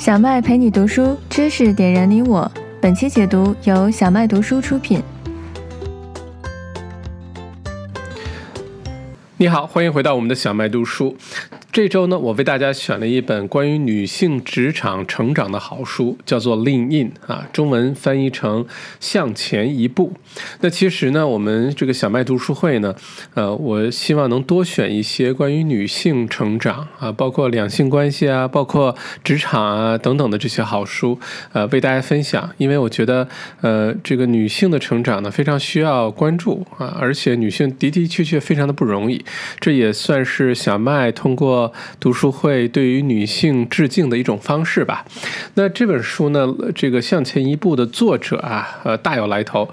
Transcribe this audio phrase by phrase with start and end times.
[0.00, 2.50] 小麦陪你读书，知识点燃你我。
[2.80, 5.02] 本期解读由小麦读书出品。
[9.36, 11.14] 你好，欢迎回到我们的小麦读书。
[11.72, 18.66] 这周呢，我为大家选了一本关于女性职场成长的好书，叫做《Lean In》啊，中文翻译成
[18.98, 20.12] “向前一步”。
[20.62, 22.96] 那其实呢，我们这个小麦读书会呢，
[23.34, 31.20] 呃，我希望能多选一些关于女性成长啊，包括两性关系啊，包括职场啊等等的这些好书，
[31.52, 32.50] 呃，为大家分享。
[32.56, 33.28] 因为我觉得，
[33.60, 39.24] 呃，这个女性的成长呢，非常需要关注啊，而且女性的的确确非常的不容易。
[39.60, 41.59] 这也算是小麦通过。
[41.98, 45.04] 读书会对于女性致敬的一种方式吧。
[45.54, 49.68] 那这本书呢，这个向前一步的作者啊，呃，大有来头。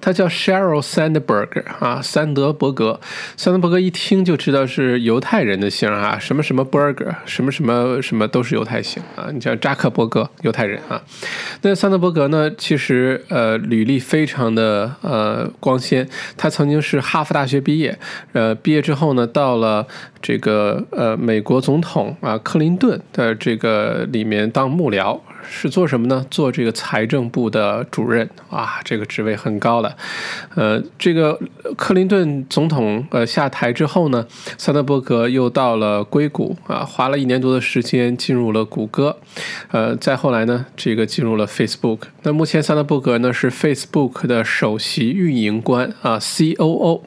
[0.00, 2.98] 他叫 Sheryl Sandberg 啊，三德伯格。
[3.36, 9.28] 三德伯格一听就知道是犹太人的姓啊，什么什么 Berger，什么什么什么都是犹太姓啊。
[9.32, 11.02] 你像扎克伯格，犹太人啊。
[11.62, 16.08] 那桑德伯格呢，其实呃，履历非常的呃光鲜。
[16.36, 17.98] 他曾经是哈佛大学毕业，
[18.32, 19.86] 呃，毕业之后呢，到了
[20.22, 21.16] 这个呃。
[21.28, 25.20] 美国总统啊，克林顿的这个里面当幕僚。
[25.50, 26.26] 是做什么呢？
[26.30, 29.96] 做这个财政部的主任啊，这个职位很高了。
[30.54, 31.38] 呃，这个
[31.76, 34.26] 克林顿总统呃下台之后呢，
[34.58, 39.16] 桑德伯格又到了硅谷啊，花了一年多的时间进入了谷歌。
[39.70, 42.00] 呃，再后来呢，这个进入了 Facebook。
[42.24, 47.00] 那目前桑德伯格呢是 Facebook 的首席运营官啊，COO。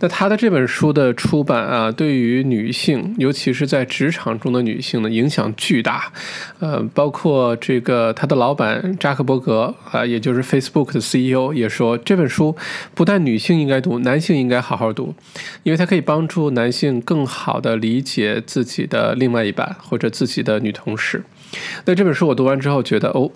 [0.00, 6.12] 那他的这本书的出版啊，对于女性，尤其是在职场中的女性呢，影响巨大。
[6.58, 7.54] 呃，包括。
[7.60, 12.54] 这个他的老板扎克伯格啊，也就是 Facebook 的 CEO 也说，这本书
[12.94, 15.14] 不但女性应该读，男性应该好好读，
[15.62, 21.22] 因为它可以帮助男性更好的理解自己的另外一半或者自己的女同事。
[21.86, 23.30] 那这本书我读完之后觉得哦，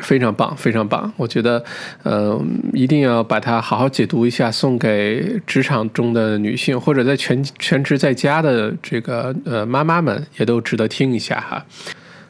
[0.00, 1.12] 非常棒，非常棒。
[1.16, 1.64] 我觉得，
[2.04, 11.64] 嗯，一定要把它好好解读一下，送给职场中的女性或者在全全职在家的这个呃妈妈们，也都值得听一下哈。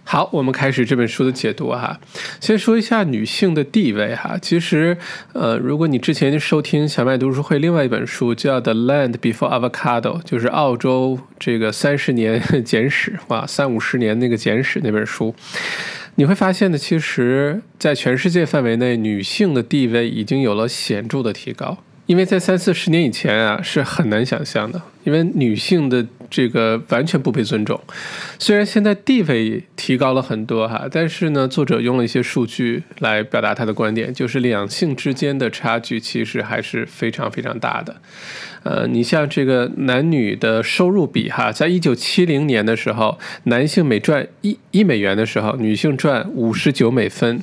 [0.08, 1.98] 好，我们开始这本书的解读哈。
[2.40, 4.38] 先说一下女性的地位哈。
[4.40, 4.96] 其实，
[5.32, 15.34] 呃，如果你之前收听小麦读书会另外一本书叫《The Land Before Avocado》，就是澳洲这个三十年 简史哇，三五十年那个简史那本书，
[16.18, 21.78] 你会发现呢，其实，在全世界范围内，女性的地位已经有了显著的提高。
[22.06, 27.78] 因为在三四十年以前啊，是很难想象的，因为女性的这个完全不被尊重。
[28.38, 37.96] 虽然现在地位提高了很多哈，但是呢，作者用了一些数据来表达他的观点，就是两性之间的差距其实还是非常非常大的。
[38.66, 47.40] 呃，你像这个男女的收入比哈，在一九七零年的时候，男性每赚一一美元的时候，女性赚五十九美分。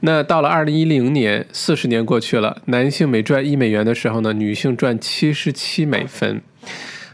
[0.00, 6.40] 那到了二零一零年，四十年过去了，男性每赚一美元的时候呢，女性赚七十七美分，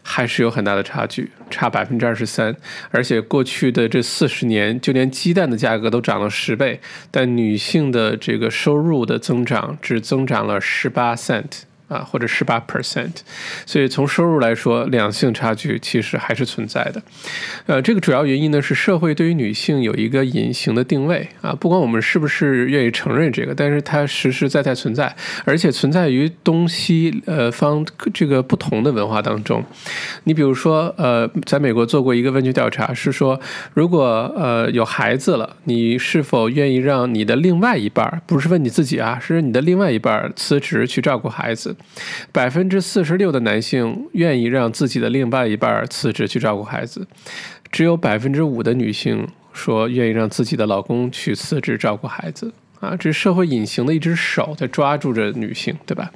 [0.02, 2.54] 还是有很大的差距，差百分之二十三。
[2.92, 6.78] 而且过去的这四十年，就连鸡蛋的价格都涨了十倍，
[7.10, 11.62] 但女性的这个收入的增长只增长了十八 cent。
[11.92, 13.16] 啊，或者十八 percent，
[13.66, 17.02] 所以从收入来说，两性差距其实还是存在的。
[17.66, 25.14] 呃，这个主要原因呢是社会对于女性有一个隐形的定位啊，不管我们是不是愿意承认这个，但是它实实在在存在，
[25.44, 29.62] 而且存在于东西呃方这个不同的文化当中。
[30.24, 33.38] 你比如说，呃，在美国做过一个问卷调查，是说
[33.74, 41.74] 如果呃有孩子了，你是否愿意让你的另外一半，不是问你自己啊，是你的另外一半辞职去照顾孩子？
[42.32, 47.06] 百分之四十六的男性愿意让自己的另外一半辞职去照顾孩子，
[47.70, 52.52] 只有百分之五的女性说愿意让自己的老公去辞职照顾孩子。
[52.80, 56.10] 啊，这是社会隐形的一只手在抓住着女性，对吧？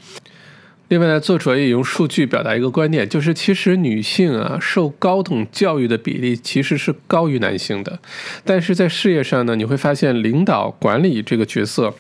[0.89, 7.99] 另外呢，作者也用数据表达一个观点，就是其实女性啊受高等教育的比例其实是高于男性的，
[8.45, 11.95] 但是在事业上呢，你会发现领导管理这个角色。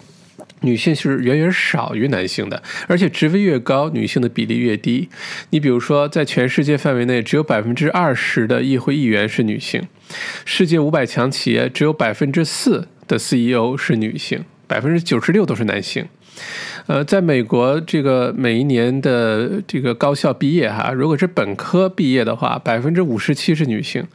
[0.63, 5.09] 女性是远远少于男性的，而且职位越高，女性的比例越低。
[5.51, 9.83] 你比如说，在全世界范围内，只有百分之二十的议会议员是女性；
[10.45, 16.07] 世界五百强企业只有百分之四的 CEO 是女性，百分之九十六都是男性。
[16.87, 24.07] 呃，在美国，这个每一年的这个高校毕业哈，如果是本科毕业的话，百分之五十七是女性。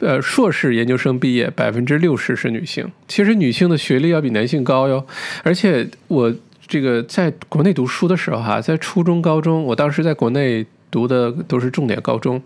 [0.00, 2.90] 呃，硕士研究生毕业百分之六十是女性。
[3.08, 5.04] 其实女性的学历要比男性高哟。
[5.42, 6.32] 而且我
[6.66, 12.40] 这个在国内读书的时候哈，在初中、高中，我当时在国内读的都是重点高中，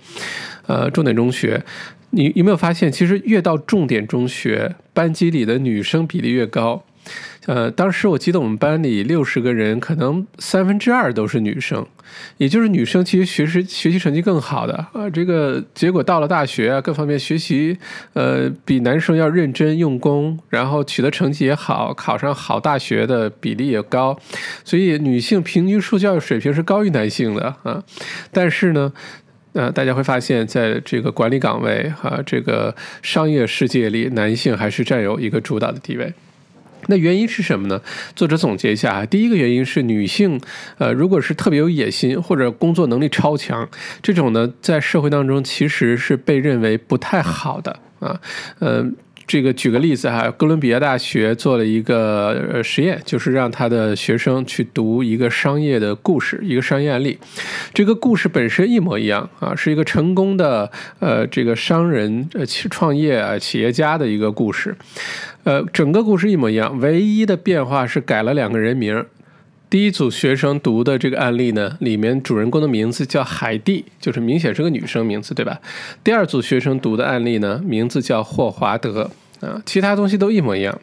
[0.67, 1.63] 呃，重点中学。
[2.11, 6.85] 你有没有发现，其实越到重点中学，班级里的女生比例越高？
[7.47, 11.85] 呃，当时我记得我们班里六十个人，可能三分之二都是女生，
[12.37, 15.11] 也就是女生其实学习学习成绩更好的啊。
[15.11, 17.77] 这个结果到了大学啊，各方面学习
[18.13, 24.17] 呃比男生要认真用功，然后取得成绩也好，考上好大学的比例也高，
[24.65, 27.83] 所以女性平均受教育水平是高于男性的啊。
[28.31, 28.93] 但是呢，
[29.55, 36.15] 呃，大家会发现在这个管理岗位和这个商业世界里，男性还是占有一个主导的地位。
[36.89, 37.81] 那原因是什么呢？
[38.15, 40.41] 作者总结一下，第一个原因是女性，
[40.79, 43.69] 呃，如果是特别有野心或者工作能力超强，
[44.03, 48.21] 这种呢，在社会当中其实是被认为不太好的啊，
[48.59, 48.87] 呃。
[49.27, 57.19] 这个举个例子哈，哥伦比亚大学做了一个呃实验，就是让他的学生去读一个商业的故事，一个商业案例。
[57.73, 64.75] 这个故事本身一模一样啊，是一个成功的呃这个商人呃创业啊企业家的一个故事。
[65.45, 69.05] 呃，整个故事一模一样，唯一的变化是改了两个人名。
[69.73, 75.59] 第一组学生读的这个案例呢，里面主人公的名字叫海蒂，就是明显是个女生名字，对吧？
[76.05, 79.11] 第二组学生读的案例呢，名字叫霍华德。
[79.43, 80.81] 啊，其他东西都一模一样。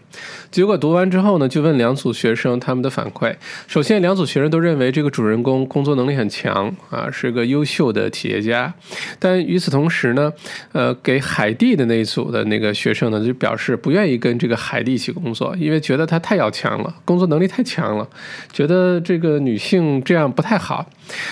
[0.51, 3.33] 结果读完之后呢，就问两组学生他们的反馈。
[3.67, 8.73] 首先，两组学生都认为这个主人公工作能力很强啊，是个优秀的企业家。
[9.17, 10.31] 但与此同时呢，
[10.73, 18.07] 呃，给海蒂的那一组的那个学生呢，就表示不愿意跟这个海蒂一起工作，因为觉得她太要强了，工作能力太强了，
[18.51, 20.85] 觉得这个女性这样不太好。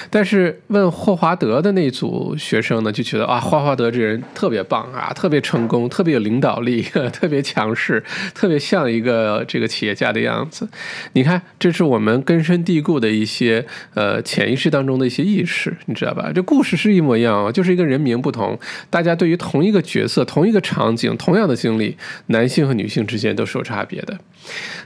[0.09, 6.81] 但是问霍华德的那组学生呢，就觉得啊，霍华德这人特别棒啊，特别成功，特别有领导力，
[7.13, 8.03] 特别强势，
[8.33, 10.67] 特别像一个这个企业家的样子。
[11.13, 16.31] 你看，这是我们根深蒂固的一些呃潜意识当中的一些意识，你知道吧？
[16.33, 18.57] 这故事是一模一样啊，就是一个人名不同，
[18.89, 21.97] 大家对于同一个角色、同一个场景、同样的经历，
[22.27, 24.17] 男性和女性之间都是有差别的。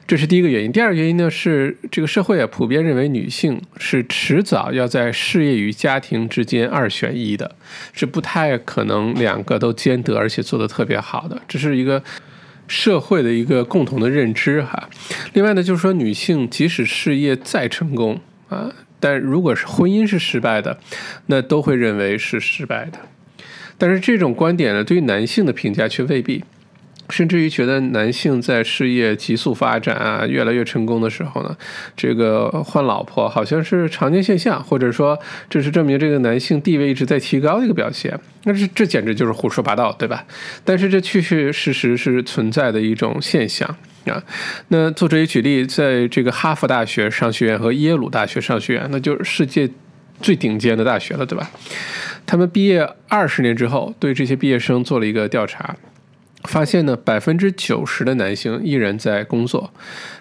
[0.08, 0.72] 这是第一个原因。
[0.72, 7.56] 第二个原因呢，是这个社会啊普遍认为女性是迟早要要在事业与家庭之间二选一的，
[7.94, 11.40] 是不太可能两个都兼得，而且做得特别好的。
[11.48, 12.04] 这是一个
[12.68, 14.90] 社会的一个共同的认知哈。
[15.34, 18.20] 另外呢，就是说女性即使事业再成功
[18.50, 20.80] 啊，但如果是婚姻是失败的，
[21.28, 23.00] 那都会认为是失败的。
[23.78, 26.44] 但是这种观点呢，对于男性的评价却未必。
[27.12, 31.56] 甚至于觉得男性在事业急速发展啊，越来越成功的时候呢，
[31.96, 35.20] 这个换老婆好像是常见现象，或者说
[35.50, 38.18] 这是证明这个男性地位一直在提高的一个表现。
[38.46, 40.26] 那这这简直就是胡说八道，对吧？
[40.66, 43.68] 但是这确确实实是存在的一种现象
[44.06, 44.24] 啊。
[44.70, 49.70] 那作者也举例，在这个哈佛大学商学院和耶鲁大学商学院，那就是世界
[50.22, 51.52] 最顶尖的大学了，对吧？
[52.26, 55.76] 他们毕业二十年之后，对这些毕业生做了一个调查。
[56.46, 59.72] 发现呢，百分之九十的男性依然在工作，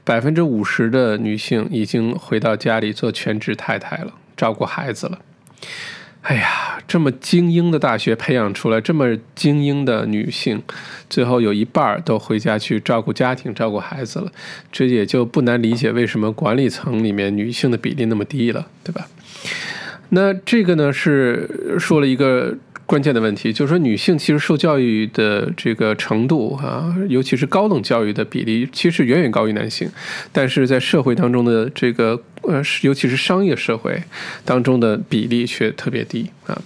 [0.04, 5.18] 百分之五十的女性已经回到家里做全职太太了，照顾孩子了。
[6.22, 10.62] 哎呀，这么精英的大学培养出来这么精英的女性，
[11.08, 14.30] 最后有一半都回家去照顾家庭、照顾孩子了，
[14.70, 19.08] 这也就不难理解为什么管理层里面女性的比例那么低了，对吧？
[20.10, 22.56] 那这个呢，是说了一个。
[22.90, 29.88] 关键的问题就是说，女性其实受教育的这个程度啊，尤其是高等教育的比例，其实远远高于男性。
[30.32, 34.02] 但是在社会当中的这个呃，尤其是商业社会
[34.44, 36.60] 当中的比例却特别低啊。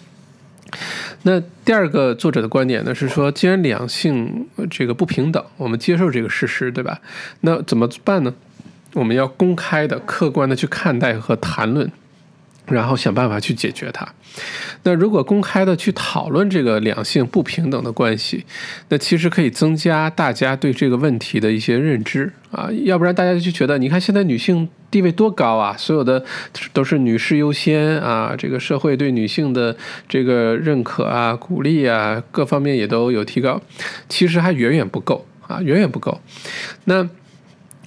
[1.24, 7.02] 那第二个作者的观点呢，是说，既然两性这个不平等，我们接受这个事实，对吧？
[7.42, 8.32] 那怎么办呢？
[8.94, 11.92] 我们要公开的、客观的去看待和谈论。
[12.66, 14.06] 然后想办法去解决它。
[14.82, 18.44] 那如果公开的去讨论这个两性不平等的关系，
[18.88, 22.68] 那其实可以增加大家对这个问题的一些认知啊。
[22.84, 26.24] 要不然大家就觉得，你看现在女性地位多高啊，所有的
[26.72, 29.76] 都是女士优先啊，这个社会对女性的
[30.08, 33.60] 这个认可啊、鼓励啊，各方面也都有提高。
[34.08, 36.20] 其实还远远不够啊，远远不够。
[36.84, 37.08] 那。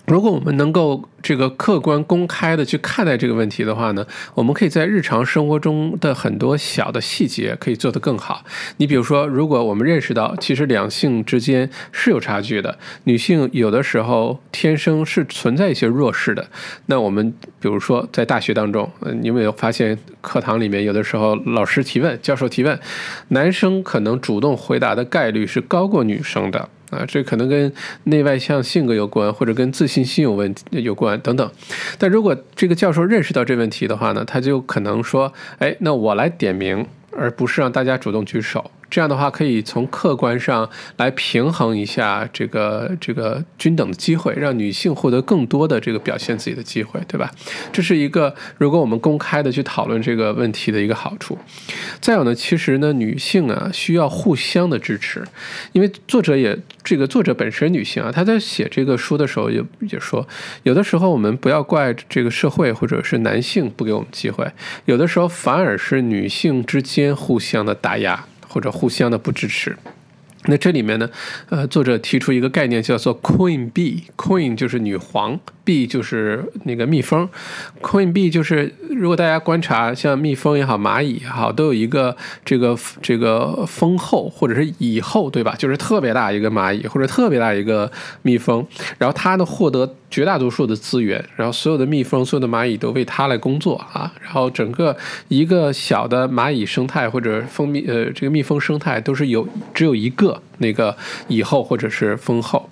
[0.07, 8.45] 如果我们能够这个客观公开的去看待这个问题的话呢，我们可以在日常生活中的很多小的细节可以做得更好。
[8.77, 16.47] 你比如说，如果我们认识到其实两性之间是有差距的，女性有的时候天生是存在一些弱势的，
[16.85, 22.79] 那我们比如说在大学当中，你有没有发现课堂里面有的时候老师提问、教授提问，
[23.27, 26.69] 男生可能主动回答的概率是高过女生的。
[26.89, 27.71] 啊，这可能跟
[28.05, 31.51] 内外向性格有关，或者跟自信心有问题有关等等。
[31.97, 47.31] 但如果这个教授认识到这问题的话呢，他就可能说：“哎，那我来点名，而不是让大家主动举手。”这样的话可以从客观上来平衡一下这个这个均等的机会，让女性获得更多的这个表现自己的机会，对吧？
[47.71, 51.37] 这是一个如果我们公开的去讨论这个问题的一个好处。
[51.99, 55.23] 再有呢，其实呢，女性啊需要互相的支持，
[55.73, 60.25] 因为作者也这个作者本身女性啊，她在写这个书的时候也也说，
[60.63, 64.49] 有的时候我们不要怪这个社会或者是男性不给我们机会，
[64.85, 68.25] 有的时候反而是女性之间互相的打压。
[68.47, 69.77] 或者互相的不支持，
[70.45, 71.09] 那这里面呢，
[71.49, 75.39] 呃，作者提出一个概念叫做 “Queen Bee”，Queen 就是女皇。
[75.65, 77.27] ，bee 就是那个蜜蜂
[77.81, 85.53] ，Queen bee” 就是如果大家观察，像蜜蜂也好，蚂蚁也好，都有一个这个这个蜂后或者是蚁后，对吧？
[85.57, 88.65] 就是特别大一个蚂蚁或者特别大一个蜜蜂，
[88.97, 94.95] 然后它呢获得绝大多数的资源，然后所有的蜜蜂、所有的蚂蚁都为它来工作啊，然后整个
[95.27, 100.95] 一个小的蚂蚁生态或者蜂蜜呃这个蜜蜂生态都是有只有一个那个
[101.27, 102.69] 蚁后或者是蜂后，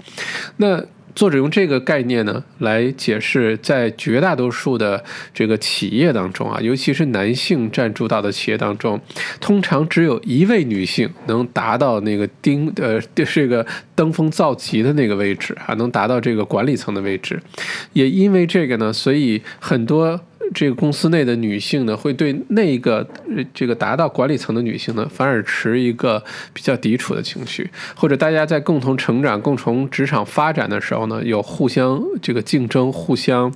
[0.57, 0.83] 那。
[1.15, 5.03] 作者用这个概念呢来解释，在绝大多数的
[5.33, 8.99] 这个企业当中啊，尤其是男性占主导的企业当中，
[9.39, 17.41] 通常只有一位女性能达到那个丁呃这个登峰造极的那个位置啊，能达到这个管理层的位置。
[17.93, 20.19] 也因为这个呢，所以很多。
[20.53, 23.05] 这个公司内的女性呢，会对那个
[23.53, 26.23] 这个达到管理层的女性呢，反而持一个
[26.53, 33.53] 比较抵触的情绪，或者大家在共同成长、共同职场发展的时候呢，有互相这个竞争、互相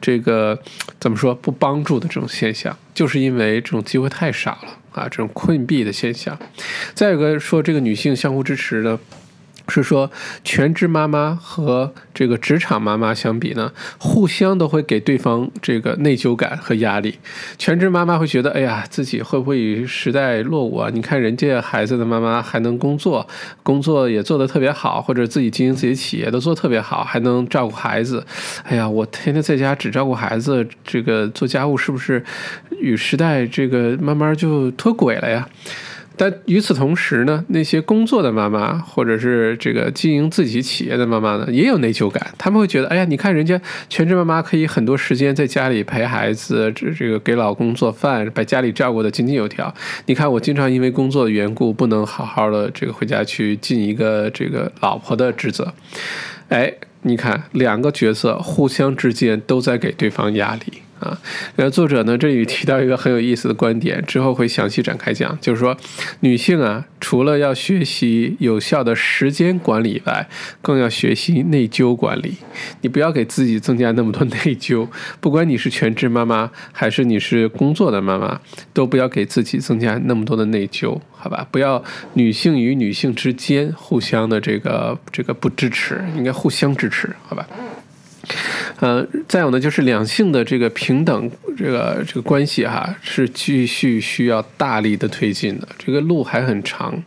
[0.00, 0.58] 这个
[0.98, 6.38] 怎么说不帮助的这种现象，就是因为这种机会太少了啊，这种困闭的现象。
[6.94, 8.98] 再有个说这个女性相互支持呢。
[9.72, 10.10] 是说，
[10.44, 17.18] 全职妈妈和这个职场妈妈相比呢，互相都会给对方这个内疚感和压力。
[17.56, 20.90] 全职妈妈会觉得，哎呀，自己会不会与时代落伍啊？
[20.92, 23.26] 你看人家孩子的妈妈还能工作，
[23.62, 28.24] 工作也做得特别好，或者自己经营自己企业都做特别好，还能照顾孩子。
[28.64, 32.22] 哎呀，我天天在家只照顾孩子，这个做家务是不是
[32.80, 35.48] 与时代这个慢慢就脱轨了呀？
[36.22, 42.24] 但与此同时呢，那些工作的妈妈，或者是这个经营自己企业的妈妈呢，也有内疚感。
[42.38, 49.74] 他们会觉得，哎呀，你看人家全职妈妈可以很多时间在家里陪孩子，这这个给老公做饭，把家里照顾的井井有条。
[50.06, 55.74] 你看我经常因为工作的缘故，不能好好的这个回家去尽一个这个老婆的职责。
[56.50, 60.81] 哎，你看两个角色互相之间都在给对方压力。
[61.02, 61.18] 啊，
[61.56, 65.76] 然后作者呢这里提到一个很有意思的观点，之后会详细展开讲，就是说，
[66.20, 70.28] 女性啊，除了要学习有效的时间管理以外，
[70.60, 72.36] 更要学习内疚管理。
[72.80, 74.88] 你不要给自己增加那么多内疚，
[75.20, 78.40] 不管你是全职妈妈还是你是工作的妈妈，
[78.72, 81.46] 都不要给自己增加那么多的内疚，好吧？
[81.50, 81.82] 不要
[82.14, 87.46] 女性与女性之间互相的这个这个不支持，应该互相支持，好吧？
[88.80, 97.02] 呃，再有呢，就是两性的这个平等这个这个关系哈，是继续需要大力的推进的，这个路还很长。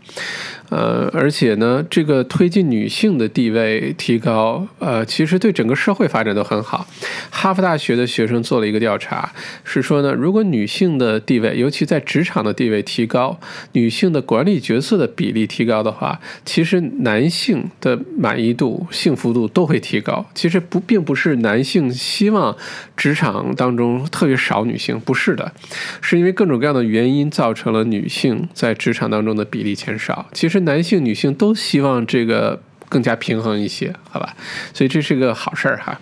[0.76, 6.86] 呃，而且呢，这个推进女性的地位提高，呃，其实对整个社会发展都很好。
[7.32, 9.32] 哈佛大学的学生做了一个调查，
[9.64, 13.40] 是说呢，如果女性的地位，尤其在职场的地位提高，
[13.72, 20.26] 女性的管理角色的比例提高的话，其实男性的满意度、幸福度都会提高。
[20.36, 22.54] 其实不，并不是男性希望
[22.98, 25.54] 职场当中特别少女性，不是的，
[26.02, 30.28] 是因为各种各样的原因造成了女性在职场当中的比例减少。
[30.34, 30.65] 其实。
[30.66, 34.36] 男性、女性都希望这个更加平衡一些，好吧？
[34.74, 36.00] 所以这是个好事儿哈。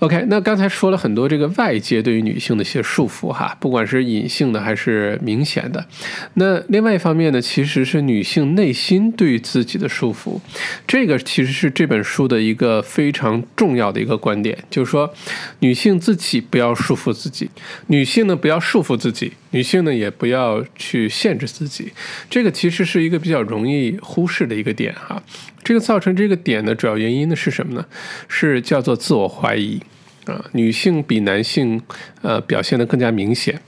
[0.00, 5.86] OK，那刚才说了很多这个外界对于女性的一些束缚哈，不管是隐性的还是明显的。
[6.34, 10.38] 那另外一方面呢，其实是女性内心对自己的束缚。
[10.86, 15.12] 这个其实是这本书的一个非常重要的一个观点，就是说
[15.60, 17.48] 女性自己不要束缚自己，
[17.86, 21.90] 女性呢不要束缚自己，女性呢也不要去限制自己。
[22.28, 25.22] 这个其实是一个比较容易忽视的一个点哈。
[25.66, 27.84] 这个造成这个点的主要原因呢是什么呢？
[28.28, 29.82] 是叫做自我怀疑
[30.26, 31.82] 啊，女性比男性
[32.22, 33.60] 呃表现的更加明显。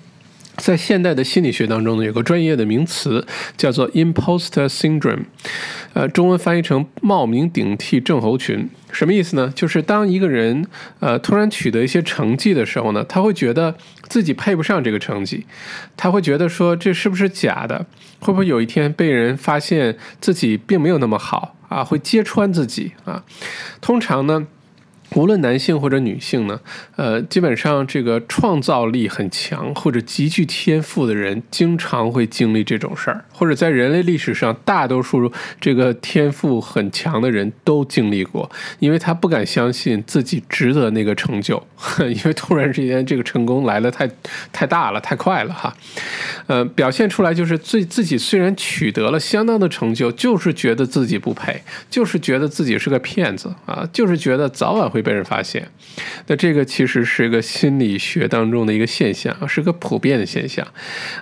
[0.55, 3.27] 在现代的心理学当中呢，有个专业的名词
[3.57, 5.25] 叫做 imposter syndrome，
[5.93, 8.71] 呃，中文翻译成冒名顶替症候群。
[8.93, 9.53] 什么意思呢？
[9.53, 10.65] 就是当一个人
[11.01, 13.75] 呃突然取得一些成绩的时候呢，他会觉得
[14.09, 15.45] 自己配不上这个成绩，
[15.97, 17.85] 他会觉得说这是不是假的？
[18.21, 21.57] 会不会有一天被人发现自己并没有那么好？
[21.69, 23.25] 啊，会揭穿自己啊。
[23.81, 24.47] 通常呢，
[25.15, 26.61] 无论男性或者女性呢，
[26.97, 38.51] 呃，基本上这个创造力很强或者极具天赋的人，经常会经历这种事儿，或者在人类历史上，大多数这个天赋很强的人都经历过，
[38.81, 41.67] 因为他不敢相信自己值得那个成就，
[42.05, 44.07] 因为突然之间这个成功来的太
[44.53, 45.75] 太大了，太快了哈，
[46.47, 54.98] 呃，表现出来就是自自己虽然取得了相当的成就，就是觉得自己不配，就是觉得自己是个骗子啊，就是觉得早晚会。
[54.99, 55.65] 会被人发现，
[56.27, 60.67] 那这个其实是一个心理学当中的一个现象，是个普遍的现象，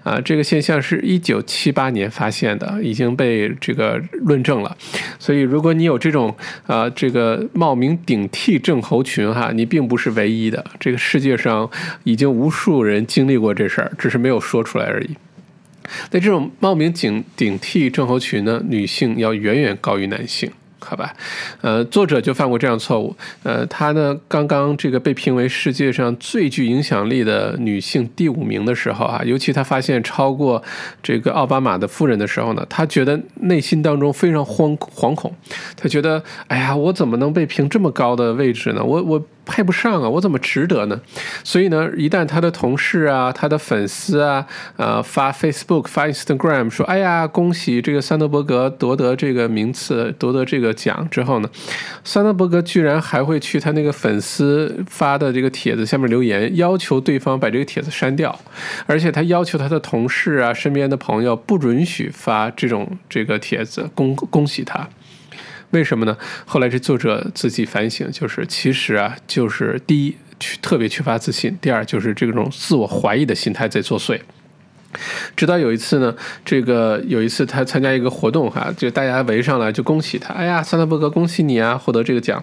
[0.02, 4.75] 啊，这个现象是一九七八年发现的，已经被这个论证了。
[5.18, 6.35] 所以，如果你有这种
[6.66, 11.71] 啊，这个冒名顶替症候群哈，你并不是唯一的，这个世界上
[12.04, 15.11] 已经无数人经历过这事儿，只是没有说出来而已。
[16.11, 20.50] 那这种冒名顶顶替症候群呢，女性要远远高于男性。
[20.88, 21.12] 好吧，
[21.62, 23.16] 呃，作者就犯过这样错误。
[23.42, 30.62] 呃，他呢刚刚这个被评为世界上最具影响力的女性第五名的时候啊，尤其他发现超过
[31.02, 35.34] 这个奥巴马的夫人的时候呢，他觉得内心当中非常惶惶恐。
[35.76, 38.84] 他觉得，哎呀，我怎么能被评这么高的位置呢？
[38.84, 39.26] 我我。
[39.48, 41.00] 配不上啊，我怎么值得呢？
[41.44, 44.44] 所以呢，一旦他的同事啊、他的粉丝啊，
[44.76, 51.50] 呃，发 Facebook、发 Instagram 说：“哎呀，恭喜这个桑德伯格夺得这个名次、夺得这个奖之后呢，
[52.04, 58.38] 桑德伯格居然还会去他那个粉丝发的这个帖子下面留言，要求对方把这个帖子删掉，
[58.87, 64.88] 而且他要求他的同事啊、身边的朋友不允许发这种这个帖子，恭恭喜他。”
[65.73, 66.16] 为什么呢？
[66.45, 70.16] 后来这作者自己反省，就是其实啊，就是第一，
[70.62, 74.21] 特别缺乏自信；第二，就是这种自我怀疑的心态在作祟。
[75.36, 82.42] 直到有一次呢，这个有一次他参加一个活动哈，就大家围上来就恭喜他，哎呀，桑德伯格，恭喜你啊，获得这个奖。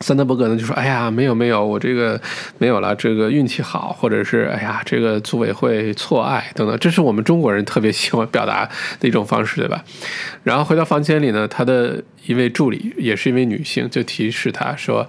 [0.00, 2.20] 桑德伯格呢就说：“哎呀，没有没有，我这个
[2.58, 9.84] 没有了，这个运气好，或者是哎呀，这个组委会错爱等等，这是我们中国人特别喜欢表达的一种方式，对吧？”
[10.42, 15.08] 然后回到房间里呢，他的一位助理也是一位女性，就提示他说：“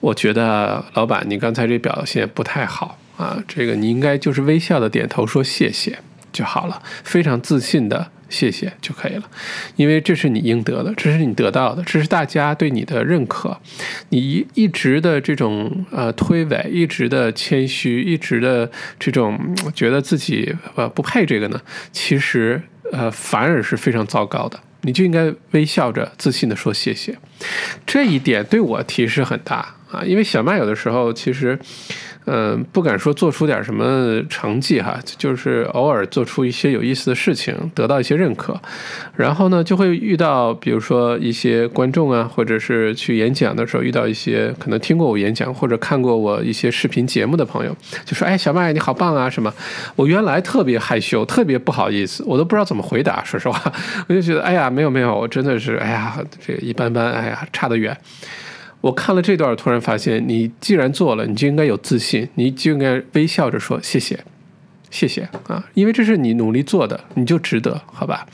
[0.00, 5.98] 我觉得老板，你刚才这表现不太好啊，这个你应该就是微笑的点头说谢谢
[6.32, 9.24] 就好了，非常自信的。”谢谢就可以了，
[9.74, 13.58] 因为这是你应得的，这是你得到的，这是大家对你的认可。
[14.10, 19.36] 你一一直的这种呃推诿，一直的谦虚，一直的这种
[19.74, 24.60] 觉得自己呃不配这个呢，其实呃反而是非常糟糕的。
[24.82, 27.18] 你就应该微笑着自信的说谢谢，
[27.84, 31.58] 这一点对我提示很大啊，因为小麦有的时候其实。
[32.32, 38.56] 嗯，不敢说做出点什么成绩哈，就是偶尔做出一些有意思的事情，得到一些认可，
[39.16, 49.52] 然后呢，就会遇到，比如说一些观众啊，或者是去演讲的时候遇到一些可能听过我演讲或者看过我一些视频节目的朋友，就说：“哎，小麦你好棒啊！”什么？
[49.96, 53.24] 我原来特别害羞，特别不好意思，我都不知道怎么回答。
[53.24, 53.60] 说实话，
[54.06, 56.16] 我就觉得，哎呀，没有没有，我真的是，哎呀，
[56.46, 57.96] 这个一般般，哎呀，差得远。
[58.80, 64.18] 我看了这段，突然发现，你既然做了，你就应该有自信，你就应该微笑着说谢谢，
[64.90, 68.26] 谢谢啊，因为这是你努力做的，你就值得，好吧？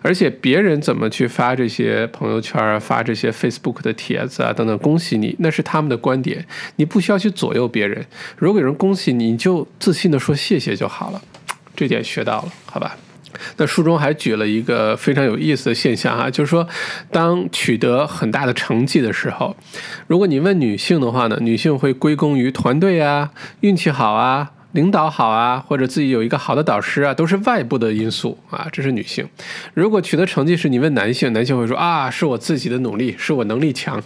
[0.00, 6.44] 而且别人怎么去发这些朋友圈啊，发这些 Facebook 的帖子啊等等，恭喜你，那是他们的观点，
[6.76, 8.04] 你不需要去左右别人。
[8.36, 11.22] 如果有人恭喜你，你就自信的说谢谢就好了，
[11.76, 12.96] 这点学到了，好吧？
[13.56, 16.66] 那书中还举了一个非常有意思的现象啊，就是说，
[17.10, 19.56] 当取得很大的成绩的时候，
[20.06, 29.28] 如果你问女性的话呢，女性会归功于团队啊、运气好啊、领导好啊，或者自己有一个好的导师啊，都是外部的因素啊，这是女性。
[29.74, 34.02] 如果取得成绩是你问男性，男性会说啊，是我自己的努力，是我能力强。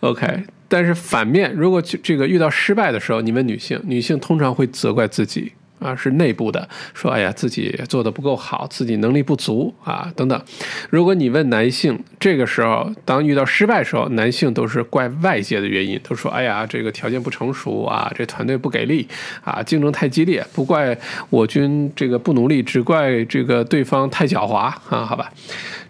[0.00, 5.52] OK，但是反面，如果这个遇到失败的时候，你问女性，女性通常会责怪自己。
[5.78, 10.42] 啊，是内部的，说哎呀，自己做的不够好，自己能力不足啊，等等。
[10.90, 19.06] 如果你问男性，这个时候当遇到失败的时候，男性都是怪外界的原因，都说哎呀，这个条件不成熟啊，这团队不给力
[19.44, 20.96] 啊，竞争太激烈，不怪
[21.30, 25.32] 我军这个不努力，只怪这个对方太狡猾啊，好吧，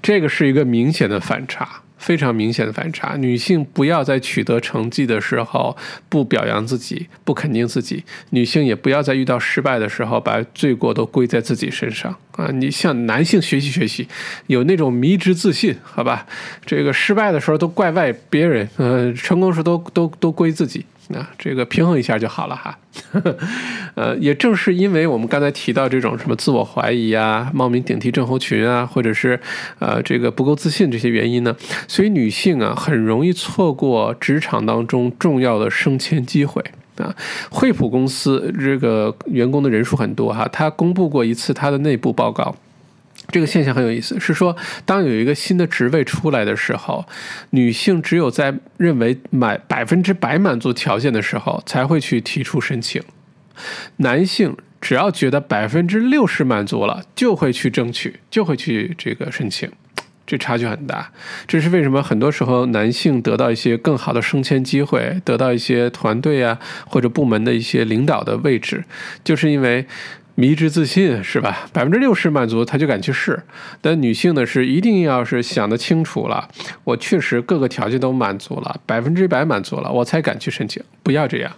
[0.02, 1.82] 这个是一个明显的反差。
[1.98, 5.76] 非常明显的反差，女性不要在取得成绩的时候
[6.08, 12.46] 不表扬自己、不肯定自己；女性也不要在遇到失败的时候把罪过都归在自己身上啊！
[12.52, 14.06] 你向男性学习学习，
[14.46, 16.24] 有那种迷之自信，好吧？
[16.64, 22.78] 这个失败的时候都怪外别人，呃，成功时都都都归自己啊，这个平衡一下就好了哈。
[23.94, 29.40] 呃，也正是因为我们刚才提到这种什么自我怀疑啊、冒名顶替症候群啊，或者是
[29.78, 36.62] 呃这个不够自信这些原因呢，所以女性啊很容易错过职场当中重要的升迁机会
[36.98, 37.14] 啊。
[37.50, 42.54] 惠普公司这个员工的人数很多哈，他公布过一次他的内部报告。
[43.30, 47.06] 这个现象很有意思，是说当有一个新的职位出来的时候，
[47.50, 53.02] 女性只有在认为满百分之百满足条件的时候，才会去提出申请；
[53.98, 59.70] 男性只要觉得百分之六十满足了，就会去争取，就会去这个申请。
[60.26, 61.10] 这差距很大，
[61.46, 62.02] 这是为什么？
[62.02, 68.84] 很多时候男性得到一些更好的升迁机会，得到一些团队啊或者部门的一些领导的位置，
[69.22, 69.86] 就是因为。
[70.40, 71.66] 迷之自信是吧？
[71.72, 73.42] 百分之六十满足他就敢去试，
[73.80, 76.48] 但女性呢是一定要是想得清楚了，
[76.84, 80.80] 我确实各个条件都满足了，百分之百满足了，我才敢去申请。
[81.02, 81.50] 不要这样。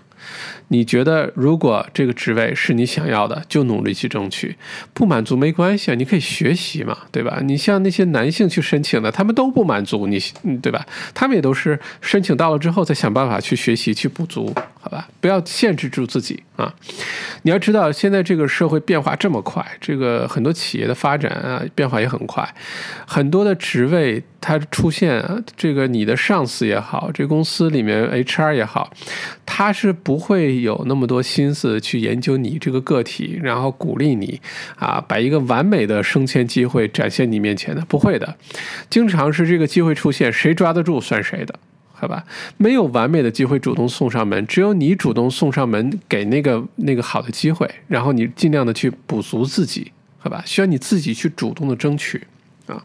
[0.68, 4.56] 你觉得如果这个职位是你想要的，就努力去争取。
[4.94, 7.40] 不满足没关系啊，你可以学习嘛，对吧？
[7.42, 10.18] 你像那些男性去申请的，他们都不满足，你
[10.62, 10.86] 对吧？
[11.12, 15.08] 他们也都是申请到了之后再想办法去学习去补足，好吧？
[15.20, 16.74] 不要限制住自己啊！
[17.42, 22.54] 你要知道，现在这个社会变化这么快，这个很多企业的发展啊变化也很快，
[23.06, 24.22] 很多的职位。
[24.42, 25.22] 它出现，
[25.54, 28.90] 这个你的上司也好，这公司里面 HR 也好，
[29.44, 34.40] 他是不会有那么多心思去研究你这个个体，然后鼓励你
[34.76, 38.34] 啊，把一个完美的升迁机会展现你面前的，不会的。
[38.88, 41.54] 经常是这个机会出现，谁抓得住算谁的，
[42.00, 42.24] 好吧？
[42.56, 50.42] 没有完美的机会主动送上门，只有你主动送上门，给那个那个好的机会，然后你尽量的去补足自己，好吧？
[50.46, 52.26] 需要你自己去主动的争取
[52.66, 52.82] 啊。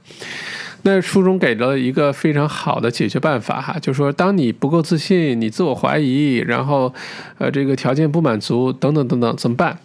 [0.81, 6.93] 那书中给了一个非常好的解决办法哈，就是说，当你不够自信，你自我怀疑，然后，
[7.39, 9.79] 呃，这个条件不满足等等等等，怎么办？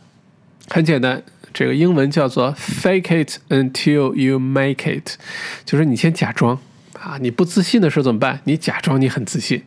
[0.68, 1.22] 很简单，
[1.54, 5.14] 这个英文叫做 “fake it until you make it”，
[5.64, 6.58] 就是你先假装
[7.02, 8.40] 啊，你不自信的时候怎么办？
[8.44, 9.62] 你假装你很自信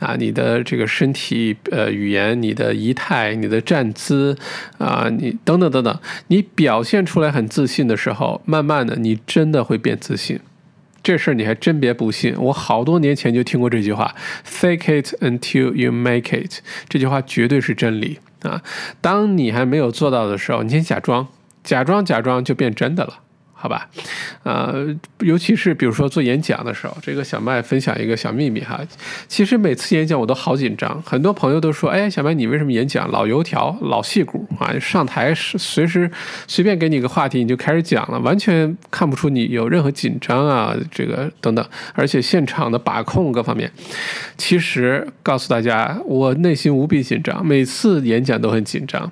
[0.00, 4.36] 啊，你的这个身体呃语言、你的仪态、你的站姿
[4.76, 10.38] 啊，你等等等等，你表现出来很自信的时候，慢慢的你真的会变自信。
[11.02, 14.14] 这事儿你还真别不信，我好多年前就听过这句话
[14.46, 18.62] ，“Fake it until you make it”，这句话绝对是真理啊！
[19.00, 21.28] 当你还没有做到的时候，你先假装，
[21.62, 23.20] 假装，假装就变真的了。
[23.64, 23.88] 好吧，
[24.42, 28.78] 呃，尤其是比如说做演讲的时候，这个小麦分享一个小秘密哈。
[29.26, 34.78] 其实每次演讲我都好紧张，很多朋友都说：“哎，小麦你为什么演讲老油条、老戏骨啊？
[34.78, 36.10] 上台是随时
[36.46, 43.72] 随便给你个话题你就开始讲了，完全看不出你有任何紧张啊，这个等等，而且现场的把控各方面。”
[44.36, 49.10] 其实告诉大家，我内心无比紧张，每次演讲都很紧张。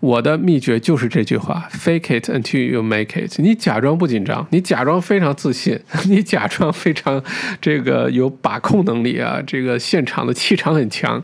[0.00, 3.40] 我的秘诀就是这句话：Fake it until you make it。
[3.40, 7.22] 你假装不紧张，你假装非常自信， 你假装非常
[7.60, 11.22] 这个有把控能力啊，这个现场的气场很强，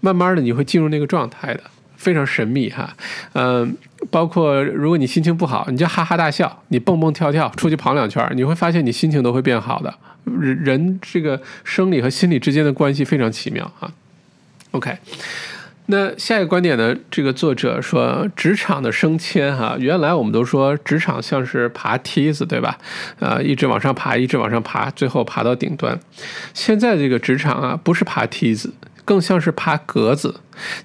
[0.00, 1.62] 慢慢的你会进入那个状态的，
[1.96, 2.96] 非常神秘哈。
[3.34, 3.76] 嗯，
[4.10, 9.94] 包括如果你心情不好，你就哈哈大笑，你蹦蹦跳跳出去跑两圈，你会发现你心情都会变好的。
[10.24, 13.90] 人这个生理和心理之间的关系非常奇妙啊。
[14.72, 14.98] OK。
[15.90, 16.96] 那下一个观点呢？
[17.10, 22.78] 这个作者说，职场的升迁，哈，原来我们都说职场像是爬梯子，对吧？
[23.18, 25.98] 啊，一直往上爬，一直往上爬，最后爬到顶端。
[26.54, 28.72] 现在这个职场啊，不是爬梯子。
[29.04, 30.36] 更像是爬格子，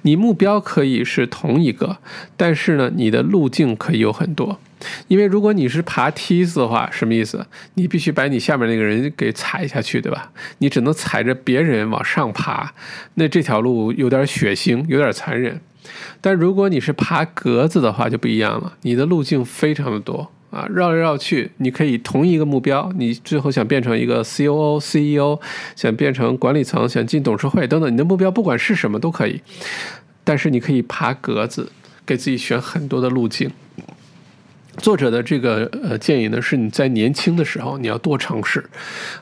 [0.01, 1.97] 你目标可以是同一个，
[2.35, 4.59] 但是呢，你的路径可以有很多。
[5.07, 7.45] 因为如果你是爬梯子的话，什么意思？
[7.75, 10.31] 你必须把你下面那个人给踩下去，对吧？
[10.59, 12.73] 你只能踩着别人往上爬，
[13.15, 15.59] 那这条路有点血腥，有点残忍。
[16.21, 20.31] 但如果你是爬格子的话，就不一样了，你的路径非常的多。
[20.51, 25.41] 啊，绕来绕去，你可以同一个目标，你最后想变成一个 C O O C E O，
[25.75, 29.41] 想变成管理层，想进董事会等等，你的目标不管是什么都可以，
[30.23, 31.69] 但是你可以爬格子，
[32.05, 33.51] 给自己选很多的路径。
[34.77, 38.63] 作者的这个呃建议呢，是你在年轻的时候你要多尝试，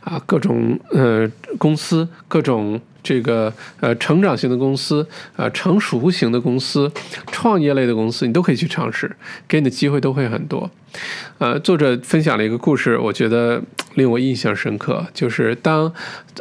[0.02, 6.92] 啊，各种呃公司，各种这个呃成长型的公司，呃成熟型的公司，
[7.32, 9.16] 创业类的公司，你都可以去尝试，
[9.48, 10.70] 给你的机会都会很多。
[11.38, 13.62] 呃，作者分享了一个故事，我觉得
[13.96, 15.92] 令我印象深刻，就是当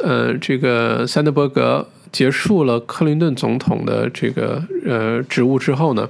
[0.03, 1.87] 呃这个桑德伯格。
[2.13, 6.07] 结束了克林顿总统的这个呃职务之后呢，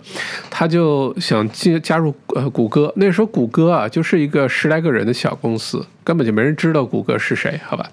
[0.51, 2.93] 他就想进加入呃谷歌。
[2.97, 7.89] 那时候谷歌啊就是一个十来个人的小公司，根本就没人知道谷歌是谁，好吧？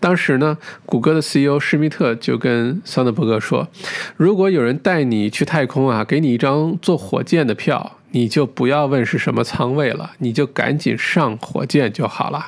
[0.00, 3.68] 当时呢，谷歌的 CEO 施密特就跟桑德伯格说
[4.16, 12.46] ：“如果有人带你去太空啊，给你一张坐火箭的票，你就不要问是什么舱位了，你就赶紧上火箭就好了。”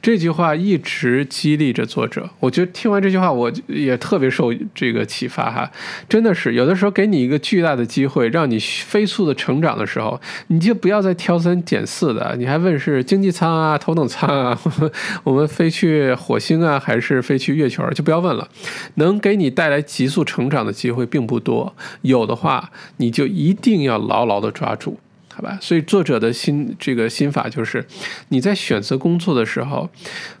[0.00, 2.28] 这句话一直激励着作者。
[2.40, 5.70] 我觉得听完这句话，我也特别受这个启发哈。
[6.08, 14.58] 真的是有的时候给你一个巨大的机会，让你飞速的成长的时候，你就不要再挑三拣四的，你还问是经济舱啊、头等舱啊，
[15.24, 18.48] 我们飞去火星啊，还是飞去月球，就不要问了。
[18.94, 24.98] 能给你带来急速成长的机会并不多，有的话，你就一定要牢牢的抓住。
[25.34, 27.82] 好吧，所以作者的心这个心法就是，
[28.28, 29.88] 你在选择工作的时候，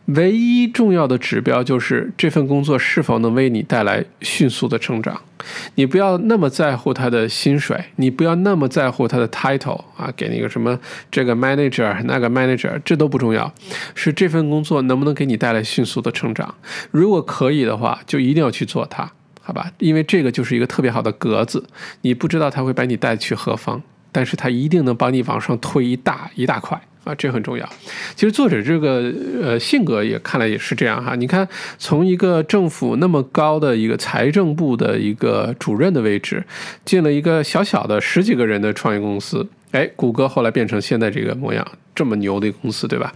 [0.06, 5.22] 唯一重要的指标就是这份工作是否能为你带来迅速的成长。
[5.76, 10.78] 你不要那么在乎他的薪水，你不要那么在乎他的 title 啊，给你个什么
[11.10, 13.52] 这个 manager 那个 manager，这都不重要，
[13.94, 16.54] 是这份工作能不能给你带来迅速的成长。
[16.90, 19.72] 如果可以的话，就一定要去做它，好吧？
[19.78, 21.64] 因为这个就是一个特别好的格子，
[22.02, 23.82] 你不知道他会把你带去何方。
[24.12, 27.68] 但是他一定能帮你往上推一大一大块啊，这很重要。
[28.14, 31.16] 其实作者这个呃性格也看来也是这样哈。
[31.16, 31.48] 你看，
[31.78, 36.44] 从一个政府那么高的一个财政部的一个主任的位置，
[36.84, 43.12] 进了一个小小的十几个人的创业公司，哎，谷歌后来变成现在这个模样，这么牛的一个公司，对吧？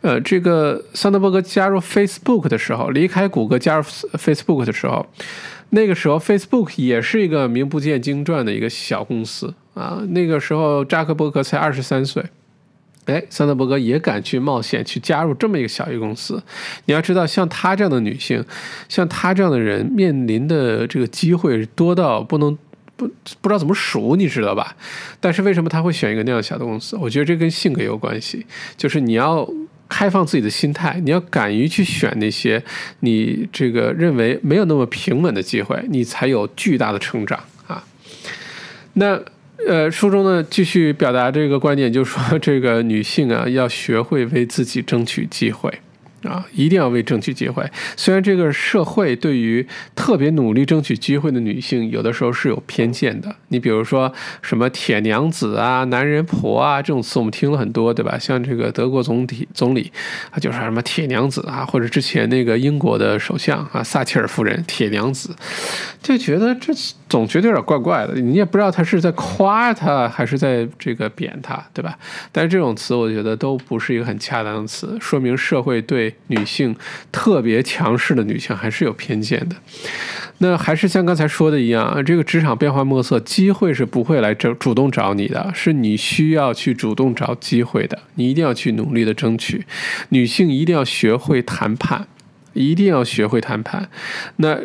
[0.00, 5.06] 呃，这个桑德伯格加入 Facebook 的时候，离开谷歌加入 Facebook 的时候，
[5.70, 9.52] 那个时候 Facebook 也是一个名不见经传的一个小公司。
[9.80, 12.22] 啊，那个时候扎克伯格才二十三岁，
[13.06, 16.42] 哎，桑德伯格也敢去冒险去加入这么一个小一公司。
[16.84, 18.44] 你要知道，像她这样的女性，
[18.90, 22.54] 像她这样的人，面临的这个机会多到不能
[22.94, 23.08] 不
[23.40, 24.76] 不知道怎么数，你知道吧？
[25.18, 26.94] 但是为什么她会选一个那样小的公司？
[26.98, 28.44] 我觉得这跟性格有关系，
[28.76, 29.48] 就是你要
[29.88, 32.62] 开放自己的心态，你要敢于去选那些
[33.00, 37.82] 你这个认为没有那么平稳的机会，你才有巨大的成长啊。
[38.92, 39.18] 那。
[39.68, 45.72] 呃，书中呢继续表达这个观点，就是说这个女性啊，要学会为自己争取机会。
[46.22, 47.64] 啊，一定要为争取机会。
[47.96, 53.34] 虽然这个社会对于特别努力争取机会的女性，有的时候是有偏见的。
[53.48, 58.18] 你比如说什么“铁娘子”啊、“男人婆”啊这种词，我们听了很多，对吧？
[58.18, 59.90] 像这个德国总理总理，
[60.30, 65.34] 他就是什么“铁娘子”啊，或者之前那个英国的首相啊，撒切尔夫人“铁娘子”，
[66.02, 66.72] 就觉得这
[67.08, 68.14] 总觉得有点怪怪的。
[68.20, 71.98] 你也不知道他是在夸他，还是在这个贬他，对吧？
[72.30, 76.09] 但是这种词，我觉得都不是一个很恰当的词，说明社会对。
[76.28, 76.74] 女性
[77.10, 79.56] 特别强势的女性还是有偏见的，
[80.38, 89.64] 那还是像刚才说的一样，这个职场变幻莫测，机会是不会来主主动找你的，是你需要去主动找机会的，你一定要去努力的争取。
[90.10, 92.06] 女性一定要学会谈判，
[92.52, 93.88] 一定要学会谈判。
[94.36, 94.58] 那。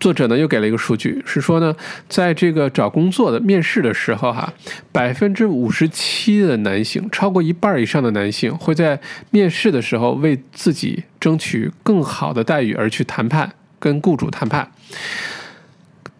[0.00, 1.74] 作者呢又给了一个数据，是说呢，
[2.08, 4.52] 在这个找工作的面试的时候，哈，
[4.92, 14.70] 百分之五十七的男性，超过一半以上的男性会在面试的时候为自己争取更好的待遇而去谈判，跟雇主谈判。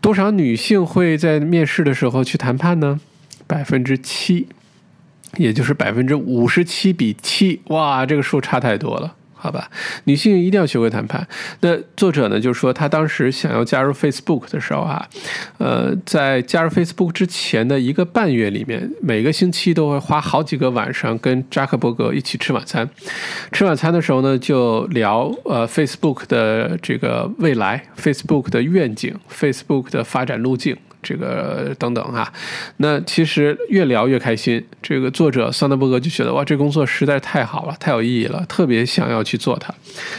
[0.01, 3.01] 多少女性会在面试的时候去谈判呢？
[3.47, 4.49] 百分之七，
[5.37, 9.15] 也就是百分之五十七比七，哇，这个数差太多了。
[9.39, 9.71] 好吧，
[10.05, 11.27] 女性一定要学会谈判。
[11.61, 15.09] 那作者呢，就是说他当时想要加入 Facebook 的时候啊，
[15.59, 22.89] 呃，在加入 Facebook 之前的一个半月里面，每个星期都会花好几个晚上跟扎克伯格一起吃晚餐。
[23.53, 30.77] 吃晚餐的时候呢，就聊呃 Facebook 的这个未来，Facebook 的愿景，Facebook 的发展路径。
[31.09, 32.31] 这个等等哈，
[32.77, 34.63] 那其实越聊越开心。
[34.83, 39.73] 这个作者桑德伯格就觉得哇，这工作实在太好了，太有意义了，特别想要去做它。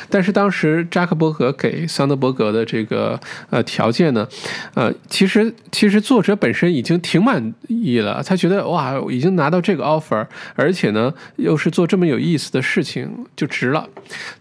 [0.10, 3.20] 但是当时扎克伯格给桑德伯格的这个
[3.52, 4.28] 呃条件呢，
[4.74, 10.26] 呃，其实其实作者本身已经挺满意了，他觉得哇，已经拿到这个 offer，
[10.56, 13.88] 而且呢又是做这么有意思的事情，就值了。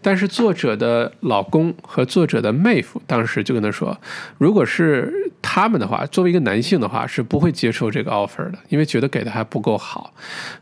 [0.01, 3.95] 但是作者的老公和作者的妹夫当时就跟他说，
[4.37, 10.13] 如果是他们的话，作为一个男性的话是不会接受这个 offer 的，因为觉得给的还不够好。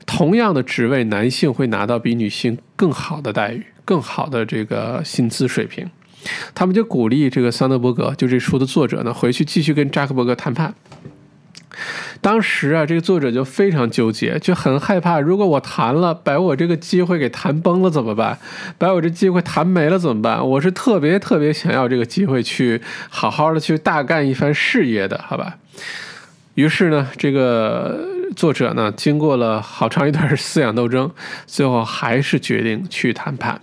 [0.06, 5.90] 同样的职位，男性会拿到比女性更好的待遇、更好的这个薪资水平。
[6.54, 10.74] 他们就鼓励这个桑德伯格，就这书的作者呢，回去继续跟扎克伯格谈判。
[12.22, 18.38] 当时啊，这个作者就非常纠结，就很害怕，如果我谈了，把我这个机会给谈崩了怎么办？
[18.78, 20.46] 把我这机会谈没了怎么办？
[20.48, 25.58] 我是特别特别想要这个机会去好好的去大干一番事业的，好吧？
[26.56, 28.00] 于是呢，这个
[28.36, 31.12] 作者呢，经过了好长一段思想斗争，
[31.46, 33.62] 最后还是决定去谈判。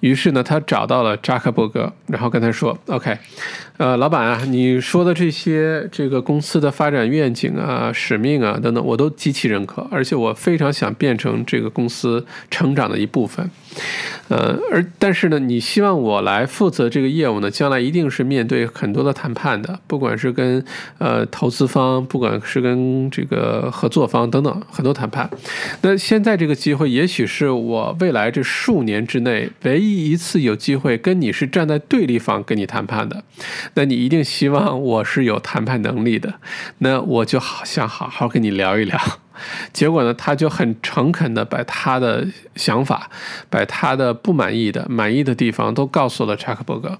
[0.00, 3.16] 于是呢，他找到了扎克伯格，然后跟他说：“OK，
[3.76, 13.50] 呃，老板啊，你说的这些这个公司的发展愿景啊、使命啊等等，我都极其认可，而且我非常想变成这个公司成长的一部分。
[14.28, 20.64] 呃，而但是呢，你希望我来负责这个业务呢，将来一定是面对很多的谈判的，不管是跟
[20.98, 25.28] 呃投资方，不管是跟这个合作方等等，很多谈判。
[25.82, 33.24] 那现在这个机会，也许是我未来这数年之内唯一一次有机会跟你是站在对立方跟你谈判的。
[33.74, 36.34] 那你一定希望我是有谈判能力的，
[36.78, 39.00] 那我就好想好好跟你聊一聊。
[39.72, 43.10] 结果呢，他就很诚恳的把他的想法，
[43.50, 46.98] 把他的不满意的、满意的地方都告诉了扎克伯格。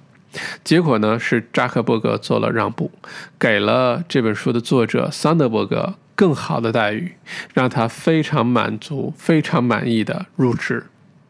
[0.62, 2.90] 结果呢，是扎克伯格做了让步，
[3.38, 7.14] 给了这本书的作者桑德伯格更好的待遇，
[7.55, 10.88] 让他非常满足、非常满意的入职。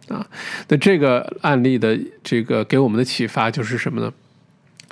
[0.09, 0.27] 啊，
[0.69, 4.13] 那这个案例的这个给我们的启发就是什么呢？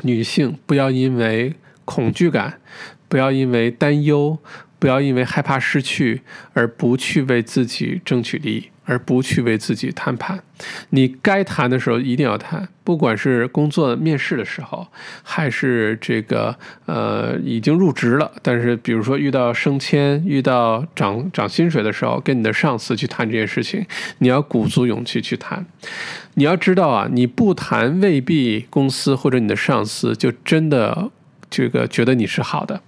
[0.02, 2.60] 女性不要因为恐惧感，
[3.08, 4.38] 不要因为担忧。
[4.76, 6.20] 不要因为害怕失去
[6.52, 10.42] 而不去为自己争取利益，而不去为自己谈判。
[10.90, 14.86] 你该谈的时候一定要谈，不管是工作面试的时候，
[15.22, 23.84] 还是这个呃已经入职了，但是比如说遇到升迁、遇到涨涨薪水的时候，跟你的上司去谈这件事情，
[24.18, 25.66] 你要鼓足勇气去谈。
[26.34, 31.10] 你要知道啊，你不谈，未必公司或者你的上司就真的
[31.50, 32.80] 这个觉得你是好的。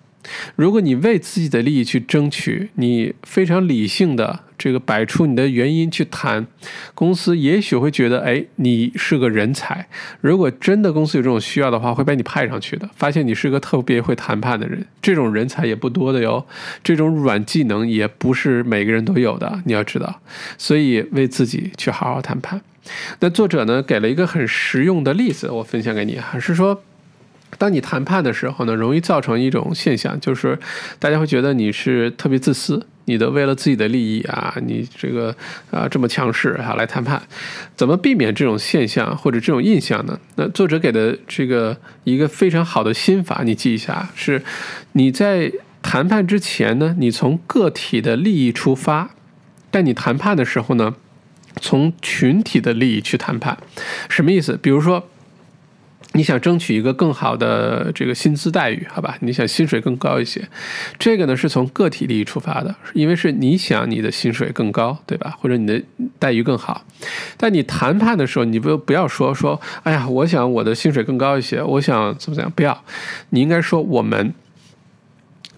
[0.57, 6.47] 如果你为自己的利益去争取，你非常理性的这个摆出你的原因去谈，
[6.95, 9.87] 公司也许会觉得，哎，你是个人才。
[10.21, 12.89] 如果真的公司有这种需要的话，会把你派上去的。
[12.97, 16.47] 发现你是个特别会谈判的人，这种人才也不多的哟。
[16.83, 20.21] 这种软技能也不是每个人都有的，你要知道。
[20.57, 22.61] 所以为自己去好好谈判。
[23.21, 26.83] 那作者呢，给了一个很实用的例子，我分享给你，还是说。
[27.59, 30.59] 当你谈判的时候呢，容易造成一种现象，就是
[30.99, 35.35] 大家会觉得你是特别自私，你的为了自己的利益啊，你这个
[35.71, 37.23] 啊这么强势啊来谈判，
[37.75, 40.19] 怎么避免这种现象或者这种印象呢？
[40.37, 44.43] 那作者给的这个一个非常好的心法，你记一下，是
[44.93, 49.11] 你在谈判之前呢，你从个体的利益出发，
[49.71, 50.95] 但你谈判的时候呢，
[51.61, 53.57] 从群体的利益去谈判，
[54.09, 54.59] 什么意思？
[54.61, 55.09] 比如说。
[56.17, 59.17] 你想争取一个更好的这个薪资待遇，好吧？
[59.21, 60.43] 你想薪水更高一些，
[60.99, 65.37] 这个呢是从个体利益出发的，因为是你想你的薪水更高，对吧？
[65.39, 65.81] 或者你的
[66.19, 66.85] 待遇更好。
[67.37, 72.53] 但你谈判的时候，你不不要说说，哎呀，我想我的薪水更高一些，我想怎么怎么样？
[72.57, 72.83] 不要，
[73.31, 74.33] 你应该说我们。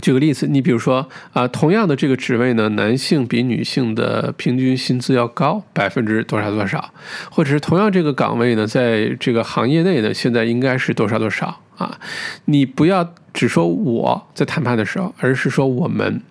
[0.01, 6.93] 举个例子，你比如说啊，同样的这个职位呢，男性比女性的平均薪资要高百分之多少多少，
[7.31, 11.99] 或者是同样这个岗位呢，在这个行业内呢，现在应该是多少多少啊？
[12.45, 16.23] 你不要只说我在谈判的时候，而是说我们。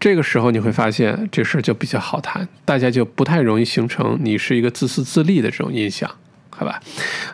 [0.00, 6.10] 这个时候你会发现这事儿就比较好谈，大家就不太容易形成你是一个自私自利的这种印象。
[6.58, 6.80] 好吧，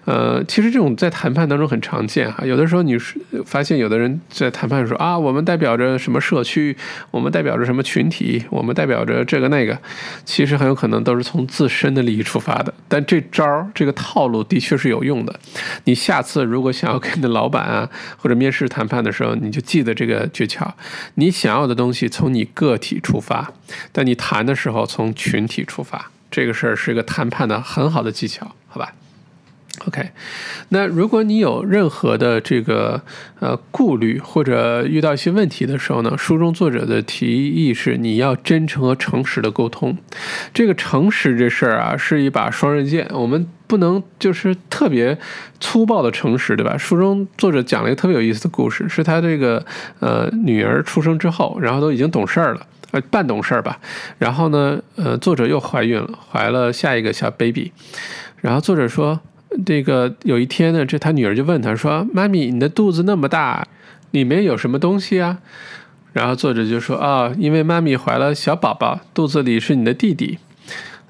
[0.04, 2.44] 呃，其实这种在谈判当中很常见哈。
[2.44, 6.76] 有的时候你是发现有的人在谈判说啊，我们代表着什么社区，
[7.10, 9.80] 我们代表着什么群体，我们代表着这个那个，
[10.26, 12.74] 其实很有可能都是从自身的利益出发的。
[12.86, 15.40] 但这招儿这个套路的确是有用的。
[15.84, 20.70] 你下次如果想要跟你的老板啊或者面试谈判的时候，你就记得这个诀窍。
[21.14, 23.50] 你想要的东西从你个体出发，
[23.90, 28.92] 但你谈的时候从群体出发，这个事儿是一个谈判的很好的技巧，好吧
[29.86, 30.10] ？OK，
[30.68, 33.02] 那如果你有任何的这个
[33.40, 39.98] 呃顾虑或者遇到一些问题的时候呢，书中作者的提议是你要真诚和诚实的沟通。
[40.52, 45.18] 这个诚实这事儿啊是一把双刃剑，我们不能就是特别
[45.58, 46.78] 粗暴的诚实，对吧？
[46.78, 49.66] 书中作者讲了一个特别有意思的故事，是他这个
[49.98, 53.78] 呃女儿出生之后，然后都已经懂事儿了，呃半懂事儿吧，
[54.18, 57.72] 然后呢呃作者又怀孕了，怀了下一个小 baby，
[58.40, 59.20] 然后作者说。
[59.64, 63.66] 这个有一天呢，这他女儿就问他说：“妈咪，你的肚子那么大，
[64.10, 65.38] 里面有什么东西啊？”
[66.12, 70.38] 然后作者就说：“啊，因为妈咪怀了小宝宝，肚子里是你的弟弟。”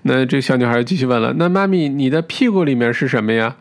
[0.06, 3.56] 那这个小女孩继续问了：“那妈咪，你的屁股里面是什么呀？”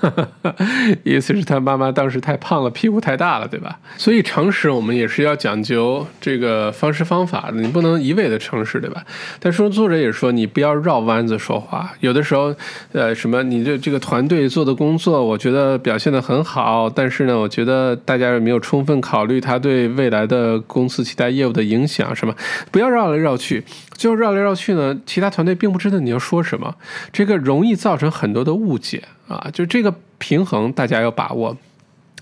[1.04, 3.78] 意思是他妈妈当时太胖了，屁股太大了，对吧？
[3.98, 9.04] 所以诚实我们也是要讲究这个方式方法的，你不能一味的诚实，对吧？
[9.38, 11.92] 但是作者也说，你不要绕弯子说话。
[12.00, 12.54] 有的时候，
[12.92, 22.34] 呃，什么，你这这个团队做的工作，我觉得表现的很好，但是呢，我觉得大家没有充分考虑他对未来的公司其他业务的影响，什么，
[22.70, 23.62] 不要绕来绕去。
[23.92, 26.76] 最后绕来绕去呢，其他团队并不知道你要说什么，
[27.12, 29.48] 这个容易造成很多的误解啊！
[29.52, 31.56] 就这个平衡，大家要把握。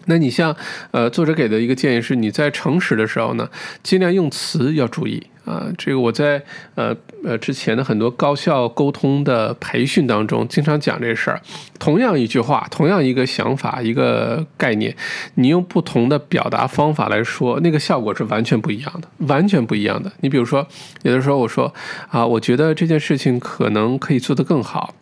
[0.06, 0.56] 那你像，
[0.90, 3.48] 呃，作者给的一个建议是，你在诚实的时候呢，
[3.82, 5.66] 尽量用词要注意啊。
[5.78, 6.42] 这个我在
[6.74, 6.94] 呃
[7.24, 11.40] 呃之前的很多高效沟通的培训当中，经常讲这事儿。
[11.78, 14.94] 同样一句话，同样一个想法，一个概念，
[15.36, 20.12] 你用不同的表达方法来说，那个效果是完全不一样的，完全不一样的。
[20.20, 20.66] 你比如说，
[21.02, 21.72] 有的时候我说
[22.10, 24.94] 啊，我觉得这件事情可能可以做得更好。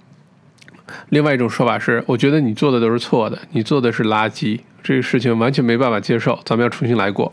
[1.08, 4.60] 另外一种说法是，我觉得你做的都是错的，你做的是垃圾。
[4.82, 7.32] 这个事情完全没办法接受，咱们要重新来过。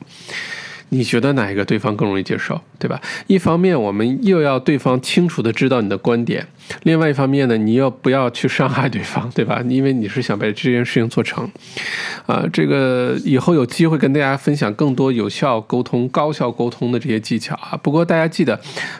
[0.90, 3.02] 你觉得哪一个对方更容易接受，对吧？
[3.28, 6.44] 一方面，我们又要对方清楚的知道你的观点；
[6.84, 9.62] 另外一方面呢，你又不要去伤害对方，对吧？
[9.68, 11.50] 因为你是想把这件事情做成。
[12.26, 17.78] 啊，这个以后有机会跟大家分享更多有效沟通、高效沟通的这些技巧啊。
[17.82, 18.60] 不过大家记得，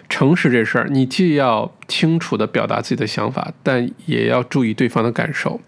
[0.10, 5.60] 诚实这事儿，你既要清楚的表达自己的想法，但也要注意对方的感受。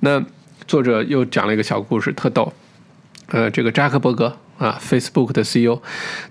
[0.00, 0.24] 那。
[0.64, 2.50] 作者又讲了一个小故事，特逗。
[3.26, 5.80] 呃，这个扎克伯格啊，Facebook 的 CEO，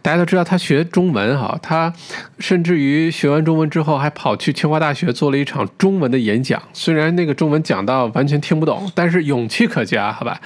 [0.01, 1.93] 大家都知道他学中文哈，他
[2.39, 6.61] 甚至于学完中文之后，还跑去清华大学做了一场中文的演讲。
[6.73, 10.39] 虽然那个中文讲到完全听不懂，但是勇气可嘉，好吧？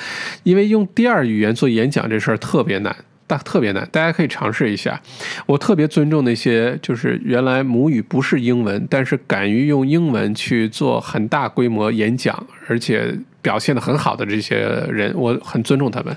[0.43, 2.95] 因为用第二语言做演讲这事儿特别难。
[3.27, 5.01] 大特别难，大家可以尝试一下。
[5.47, 14.57] 我特别尊重那些就是原来母语不是英文，但是敢于用英文去做很大规模演讲，而且表现的很好的这些
[14.89, 16.15] 人，我很尊重他们。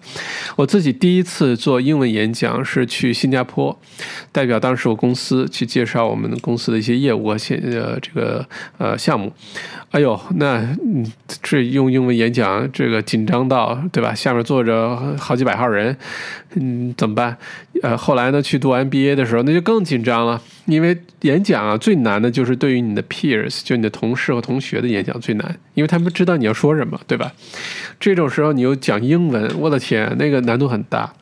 [0.57, 3.79] 我自己第一次做英文演讲是去新加坡，
[4.33, 8.47] 代表当时我公司去介绍我们公司的一些业务和现呃这个
[8.79, 9.33] 呃项目。
[9.91, 10.63] 哎呦，那
[11.43, 14.15] 这用英文演讲，这个紧张到对吧？
[14.15, 15.97] 下面坐着好几百号人，
[16.55, 17.37] 嗯，怎么办？
[17.83, 27.33] 呃，后来呢，去读 MBA 的时候，那就更紧张了，因为演讲啊，最难的就是对于你的 peers，就你的同事和同学的演讲最难，因为他们知道你要说什么，对吧？
[27.99, 31.15] 这种时候你又讲英文，我的天，那个难度很大。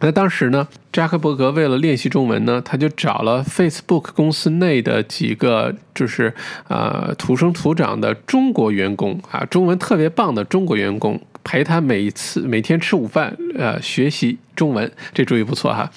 [0.00, 6.32] 那当时呢，扎克伯格为了练习中文呢，他就找了 Facebook 公司内的几个就是
[6.68, 15.90] 呃土生土长的中国员工啊，中文特别棒的中国员工，陪他每次每天吃午饭，呃，学习中文，这主意不错哈。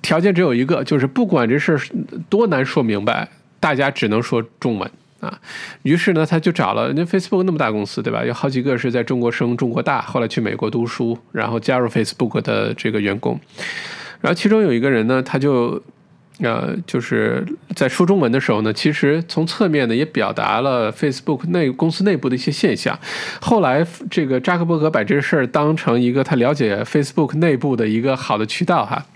[0.00, 1.80] 条件只有一个，就是不管这事儿
[2.28, 3.28] 多难说明白，
[3.58, 4.88] 大家只能说中文。
[5.18, 5.40] 啊，
[5.82, 8.24] 于是呢，他就找了，那 Facebook 那么大公司，对吧？
[8.24, 13.40] 有好几个是在中国生、中国大，后来去美国读书，然后加入 Facebook 的这个员工。
[14.20, 15.82] 然后其中有一个人呢，他就
[16.40, 22.98] 呃，就是在说中文的时候呢，其实从侧面呢也表达了 Facebook 内公司内部的一些现象。
[23.40, 29.06] 后来这个扎克伯格把这事儿当成一个他了解 Facebook 内部的一个好的渠道哈。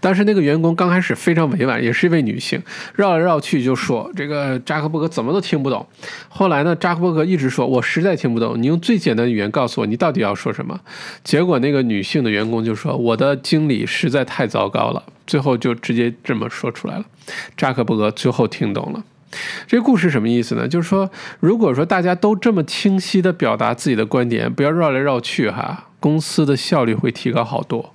[0.00, 2.62] 当时那个员工刚开始非常委婉，也是一位女性，
[2.94, 5.86] 绕来绕去就说这个扎克伯格怎么都听不懂。
[6.28, 10.80] 后来呢，扎克伯格一直说：“我实在听不懂，你用最简单的语言告诉我，你到底要说什么。”
[11.22, 17.04] 结果那个女性的员工就说：“我的经理实在太糟糕了。”最后就直接这么说出来了。
[17.56, 19.04] 扎克伯格最后听懂了。
[19.66, 20.66] 这故事什么意思呢？
[20.66, 27.92] 就是说，如果说大家都这么清晰地表达自己的观点，不要绕来绕去哈，公司的效率会提高好多。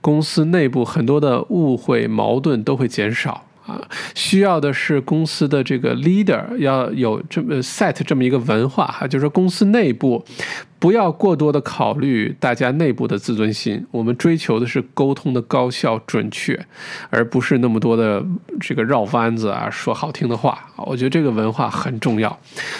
[0.00, 10.24] 公司内部很多的误会、矛盾都会减少啊，需要的是公司的这个 leader 要有这么 set 这么一个文化哈，就是说公司内部
[10.80, 16.58] 不要过多的考虑大家内部的自尊心，我们追求的是沟通的高效准确，
[17.10, 18.24] 而不是那么多的
[18.58, 22.36] 这个绕弯子啊，说好听的话我觉得这个文化很重要，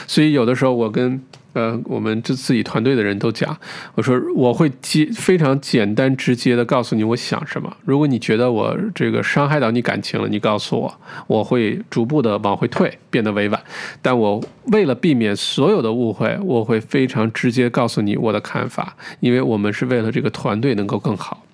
[0.09, 1.23] 所以有的时候我跟。
[1.53, 3.59] 呃，我们这自己团队的人都讲，
[3.97, 7.77] 我说我会简非常简单直接的告诉你我想什么。
[7.85, 13.61] 如果你觉得我这个伤害到你感情了，你告诉我，我会逐步的往回退，变得委婉。
[14.01, 21.45] 但我为了避免所有的误会，我会非常直接告告诉你我的看法，因为我们是为了这个团队能够更好。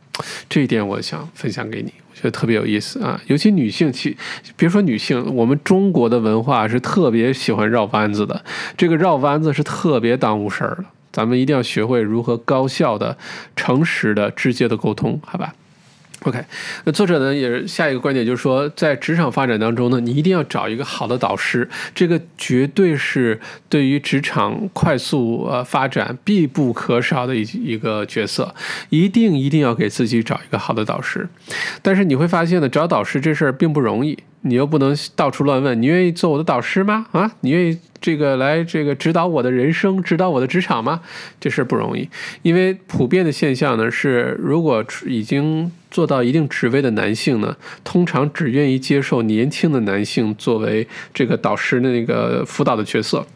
[0.50, 1.90] 这一点我想分享给你。
[2.10, 4.14] 我觉得特别有意思啊，尤其女性，其
[4.54, 8.44] 别说女性，我们中国的文化是特别喜欢绕弯子的。
[8.76, 10.84] 这个绕弯子是特别耽误事儿的。
[11.10, 13.16] 咱们一定要学会如何高效的、
[13.56, 15.54] 诚实的、直接的沟通，好吧？
[16.22, 16.42] OK，
[16.84, 23.38] 那作者呢也是下一个观点，就是说，在职场发展当中呢，你一定要找一个好的导师，这个绝对是
[23.68, 28.54] 对于职场快速呃发展必不可少的一一个角色，
[28.88, 31.28] 一定一定要给自己找一个好的导师。
[31.82, 34.18] 但是你会发现呢，找导师这事儿并不容易。
[34.46, 37.06] 你又不能到处乱问，你愿意做我的导师吗？
[37.12, 41.00] 啊，你愿意这个来这个指导我的人生，指导我的职场吗？
[41.40, 42.08] 这事儿不容易，
[42.42, 53.26] 因为普遍的现象呢是，如果已经做到一定职位的男性呢，通常只愿意接受年轻的男性作为这个导师的那个辅导的角色。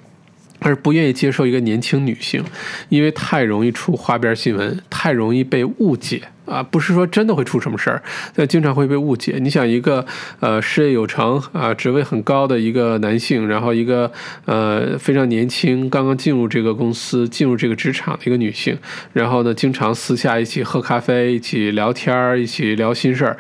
[0.63, 2.45] 而不愿意接受一个年轻女性，
[2.91, 6.21] 因为太容易出花边新闻，太容易被误解
[6.51, 6.63] 啊！
[6.63, 8.03] 不是说真的会出什么事儿，
[8.35, 9.39] 但经常会被误解。
[9.41, 10.05] 你想一个
[10.41, 14.11] 呃事业有成啊，职位很高的一个男性，然后一个
[14.45, 18.77] 呃非常年轻，刚刚进入这个公司、进入这个职场的一个女性，
[19.13, 23.37] 然后呢，经常私下一起喝咖啡、一起聊天儿、一起聊心事儿。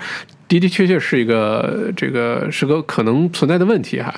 [0.48, 4.12] 的的确确是一个这个是个可能存在的问题哈，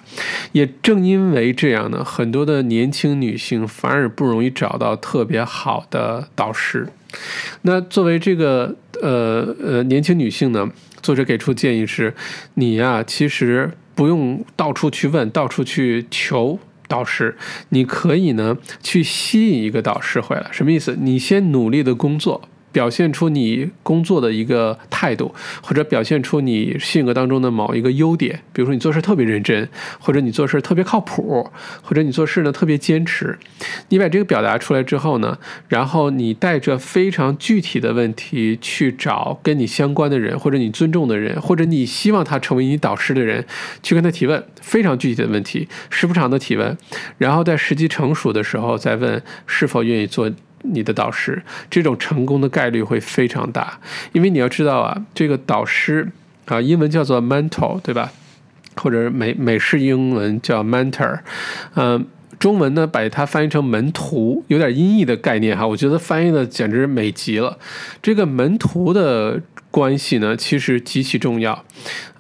[0.53, 6.89] 也正因为这样呢，很多的年轻女性反而不容易找到特别好的导师。
[7.61, 10.71] 那作为这个呃呃年轻女性呢，
[11.03, 12.15] 作者给出建议是，
[12.55, 17.37] 你呀其实不用到处去问，到处去求导师，
[17.71, 20.47] 你可以呢去吸引一个导师回来。
[20.53, 20.97] 什么意思？
[20.99, 22.49] 你先努力的工作。
[22.73, 29.69] 表现出你工作的一个态度，或者表现出你性格当中的某一个优点，比如说你做事特别认真，
[30.01, 31.49] 或者你做事特别靠谱，
[31.83, 33.39] 或者你做事呢特别坚持。
[33.91, 43.45] 你把这个表达出来之后呢，然后你带着非常具体的问题去找跟你相关的人，或者你尊重的人，或者你希望他成为你导师的人，
[43.83, 46.77] 去跟他提问，非常具体的问题，时不常的提问，
[47.19, 50.31] 然后在时机成熟的时候再问是否愿意做。
[50.63, 53.79] 你的导师，这种成功的概率会非常大，
[54.13, 56.11] 因为你要知道啊，这个导师
[56.47, 58.13] 啊，英文叫做 mentor，对吧？
[58.77, 61.21] 或者美美式英文叫 mentor，
[61.75, 62.07] 嗯，
[62.39, 67.59] 中文呢把它翻译成门徒，有点音译的概念哈，我觉得翻译的简直美极了。
[68.01, 71.65] 这个门徒的关系呢，其实极其重要。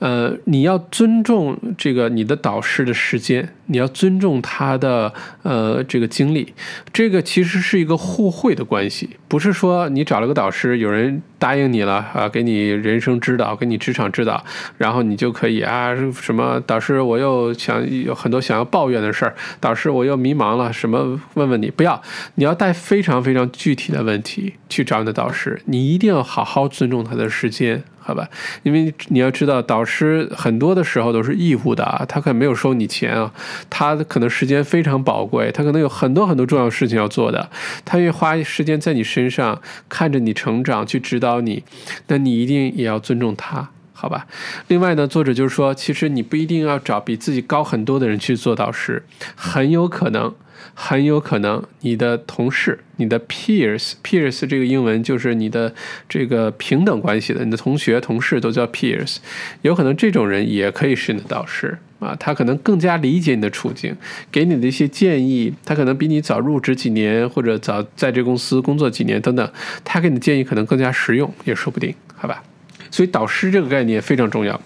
[0.02, 6.52] 呃，你要尊重这个你的导师的时间，你要尊重他的呃这个经历，
[6.92, 14.44] 这个其实是一个互惠的关系，不是说你找了个导师，有人答应你了啊，给你人生指导，给你职场指导，
[14.76, 22.02] 然后你就可以啊什么导师，我又想有很多想要抱怨的事儿，导师我又迷茫了，什么问问你，不要，
[22.34, 27.84] 你要带非常非常具体的问题去找你的导师，你一定要好好尊重他的时间。
[28.04, 28.28] 好吧，
[28.64, 33.32] 因为你要知道，导师很多的时候都是义务的啊，他可能没有收你钱啊，
[33.70, 37.48] 他可能时间非常宝贵，他可能有很多很多重要事情要做的，
[37.84, 41.62] 他愿意花时间在你身上，看着你成长，去指导你，
[42.08, 44.26] 那你一定也要尊重他，好吧？
[44.66, 49.04] 另外呢，作者就是说，其实你不一定要找比自己高很多的人去做导师，
[49.36, 50.34] 很有可能。
[50.74, 55.74] 很有可能你的同事、你的 peers，peers 这个英文就是你的
[56.08, 59.16] 这个平等关系的，你的同学、同事都叫 peers，
[59.62, 63.94] 有可能这种人也可以是你的导师啊，他可能更加理解你的处境，
[64.30, 69.52] 给你的一些建议，他可能比你早入职几年或者早在这公司工作几年等等，
[69.84, 72.42] 他给你的建议可能更加实用，也说不定，好吧？
[72.90, 74.60] 所以导师这个概念非常重要。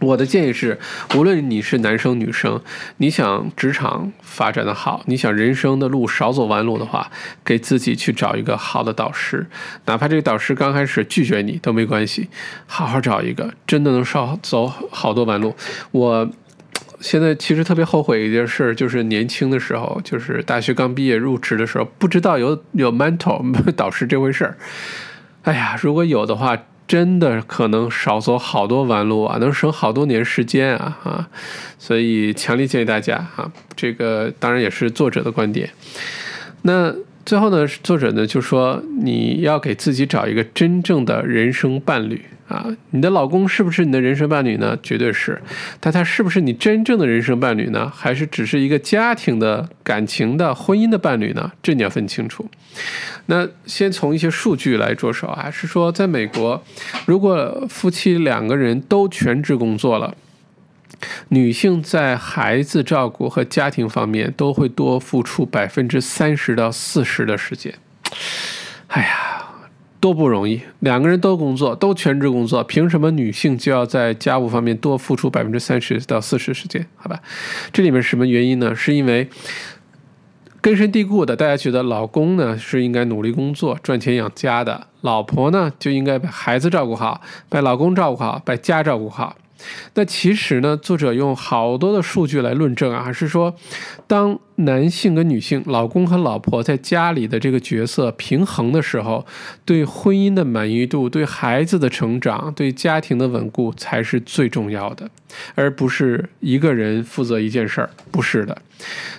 [0.00, 0.78] 我的建议是，
[1.14, 2.60] 无论你是男生女生，
[2.96, 7.10] 你想职场发展的好，你想人生的路少走弯路的话，
[7.44, 9.46] 给自己去找一个好的导师，
[9.84, 12.30] 哪怕这个导师刚开始拒绝你都没关系，
[12.66, 15.54] 好好找一个，真的能少走好多弯路。
[15.90, 16.30] 我
[17.00, 23.42] 现在其实特别后悔一件事，就是年轻的时候，就是大学刚毕业入职的时候，不知道有有 mentor
[23.76, 24.56] 导师这回事儿。
[25.42, 26.56] 哎呀，如果有的话。
[26.90, 31.28] 真的可能少走好多弯路啊，能省好多年时间啊啊！
[31.78, 35.70] 所以强烈建议大家啊，这个当然也是作者的观点。
[36.62, 36.92] 那
[37.24, 42.20] 最后呢，作者呢就说你要给自己找一个真正的人生伴侣。
[42.50, 44.76] 啊，你的老公是不是你的人生伴侣呢？
[44.82, 45.40] 绝对是，
[45.78, 47.88] 但他是不是你真正的人生伴侣呢？
[47.94, 51.52] 还是只是一个家庭的感情的婚姻的伴侣呢？
[51.62, 52.50] 这你要分清楚。
[53.26, 56.60] 那先从一些数据来着手啊，是说在美国，
[57.06, 60.16] 如果夫妻两个人都全职工作了，
[61.28, 67.74] 女性在孩子照顾和家庭方面都会多付出百分之三十到四十的时间。
[68.88, 69.39] 哎呀。
[70.00, 76.86] 多不容易，两个人都工作，都全职工作，凭什么女性就要在家务方面多付出百分之三十到四十时间？
[76.96, 77.20] 好吧，
[77.70, 78.74] 这里面什么原因呢？
[78.74, 79.28] 是因为
[80.62, 87.20] 根深蒂固的，大家觉得老公呢是应该努力工作赚钱养家的，老婆呢就应该把孩子照顾好，
[87.50, 89.36] 把老公照顾好，把家照顾好。
[89.94, 93.54] 那其实呢，作者用好多的数据来论证啊，是说，
[94.06, 99.26] 当男性跟女性、老公和老婆在家里的这个角色平衡的时候，
[99.64, 105.10] 对婚姻的满意度、对孩子的成长、对家庭的稳固才是最重要的，
[105.54, 108.60] 而不是一个人负责一件事儿，不是的。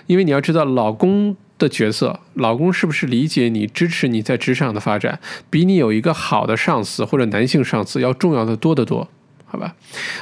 [0.06, 5.20] 因为你要知道，老公的角色，老公是不是理解你、支持你在职场的发展，
[5.50, 9.08] 比你有一个好的上司或者男性上司要重要的多得多。
[9.44, 9.76] 好吧，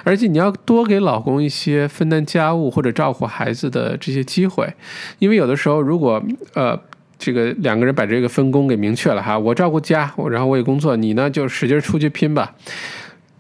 [0.04, 4.72] 而且你要多给老公一些分担家务或者照顾孩子的这些机会，
[5.18, 6.22] 因为有的时候如果
[6.54, 6.78] 呃
[7.18, 12.54] 这个两个人把这个分工给明确了哈，我照顾家，我然后我也工作，你呢就使劲出去拼吧。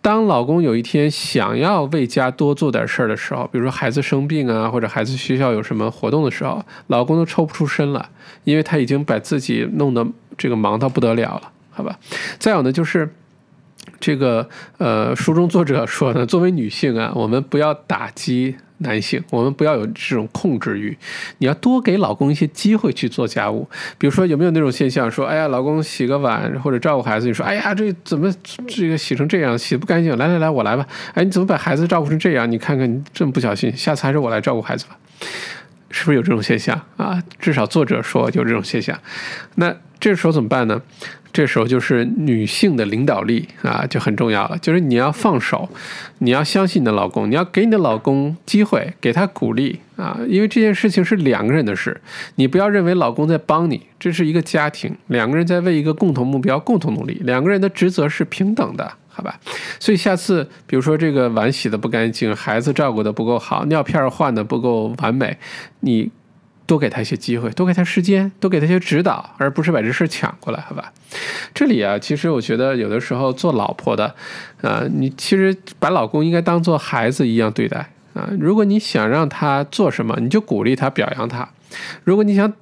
[0.02, 8.08] 当老公有一天想要为家多做点事儿的时候，比如说孩子生病啊，或者孩子学校有什么活动的时候，老公都抽不出身了，
[8.44, 10.06] 因为他已经把自己弄得
[10.36, 11.98] 这个忙到不得了了，好吧。
[12.38, 13.14] 再有呢就是。
[13.98, 20.96] 这个呃，书中作者说呢，作为女性啊，我们不要打击男性，我们不要有这种控制欲，
[21.38, 23.68] 你要多给老公一些机会去做家务。
[23.98, 28.32] 比如说，有没有那种现象，说，哎呀，老公洗个碗或者照顾孩子，你说，哎呀，这怎么
[28.66, 30.16] 这个洗成这样，洗不干净？
[30.16, 30.86] 来来来，我来吧。
[31.12, 32.50] 哎，你怎么把孩子照顾成这样？
[32.50, 34.96] 你看看，你这么不小心，下次还是我来照顾孩子吧。
[35.90, 37.22] 是不是有这种现象啊？
[37.38, 38.98] 至少作者说有这种现象。
[39.56, 40.80] 那这时候怎么办呢？
[41.32, 44.58] 这时候就是女性的领导力啊，就很重要了。
[44.58, 45.68] 就是你要放手，
[46.18, 50.18] 你要相信你的老公，你要给你的老公机会，给他鼓励啊。
[50.28, 52.00] 因为这件事情是两个人的事，
[52.34, 59.38] 你不要认为老公在帮你，这是一个家庭，两个人在为一个共同目标共同努力，两个人的职责是平等的，好吧？
[59.78, 65.38] 所以下次，比如说这个碗洗的不干净，孩子照顾的不够好，尿片换的不够完美，
[65.80, 66.10] 你。
[66.70, 70.92] 多给他一些机会，多给他时间，多给他一些指导，而不是把这事抢过来，好吧？
[71.52, 74.14] 这里啊，其实我觉得有的时候做老婆的，
[74.62, 78.30] 啊，你其实把老公应该当做孩子一样对待啊。
[78.38, 81.44] 如果你想让他做什么，你就鼓励他、表扬他；
[82.04, 82.52] 如果你想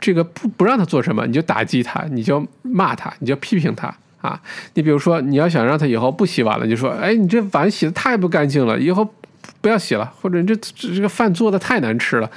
[0.00, 4.42] 这个不不让他做什么，你就打击他，你就骂他，你就批评他啊。
[4.74, 9.08] 你比如说，你要想让他以后不洗碗了，你就说：“哎，你这碗洗的太不干净了，以后
[9.62, 12.30] 不要洗了。”或者你这这个饭做的太难吃了。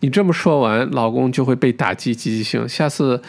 [0.00, 3.22] 你这么说完，老公就会被打击积极性，下次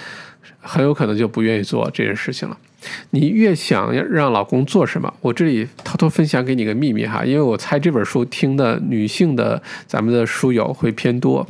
[0.60, 2.58] 很有可能就不愿意做这件事情了。
[3.12, 11.48] 你越想要让老公做什么，我这里偷偷分享给你个秘密哈，因为我猜这本书听的女性的咱们的书友会偏多。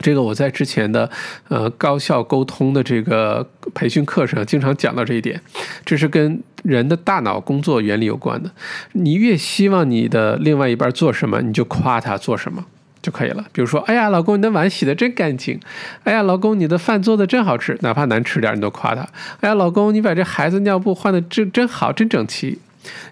[0.00, 1.10] 这个我在之前的
[1.48, 5.40] 呃高效沟通的这个培训课上经常讲到这一点，
[5.84, 8.50] 这是跟人的大脑工作原理有关的。
[8.92, 12.64] 你越希望你的另外一半做什么，你就夸他做什么。
[13.00, 13.44] 就可以了。
[13.52, 15.60] 比如说，哎呀，老公，你的碗洗的真干净。
[16.04, 19.02] 哎呀，老公，你的饭做的真好吃，哪怕难吃点，你都夸他。
[19.40, 22.58] 哎呀，老公，你把这孩子尿布换的真真好，真整齐。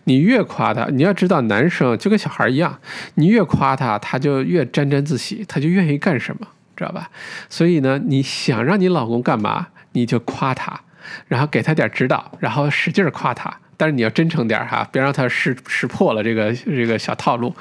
[0.04, 2.78] 你越夸他，你要知道，男生就跟小孩一样，
[3.16, 7.10] 你越夸他，他就越沾沾自喜，他就愿意干什么，知道吧？
[7.50, 10.80] 所以呢，你想让你老公干嘛，你就夸他，
[11.28, 13.54] 然后给他点指导，然后使劲夸他。
[13.76, 17.54] 但是你要真诚点哈，别让他识识破了这个这个小套路。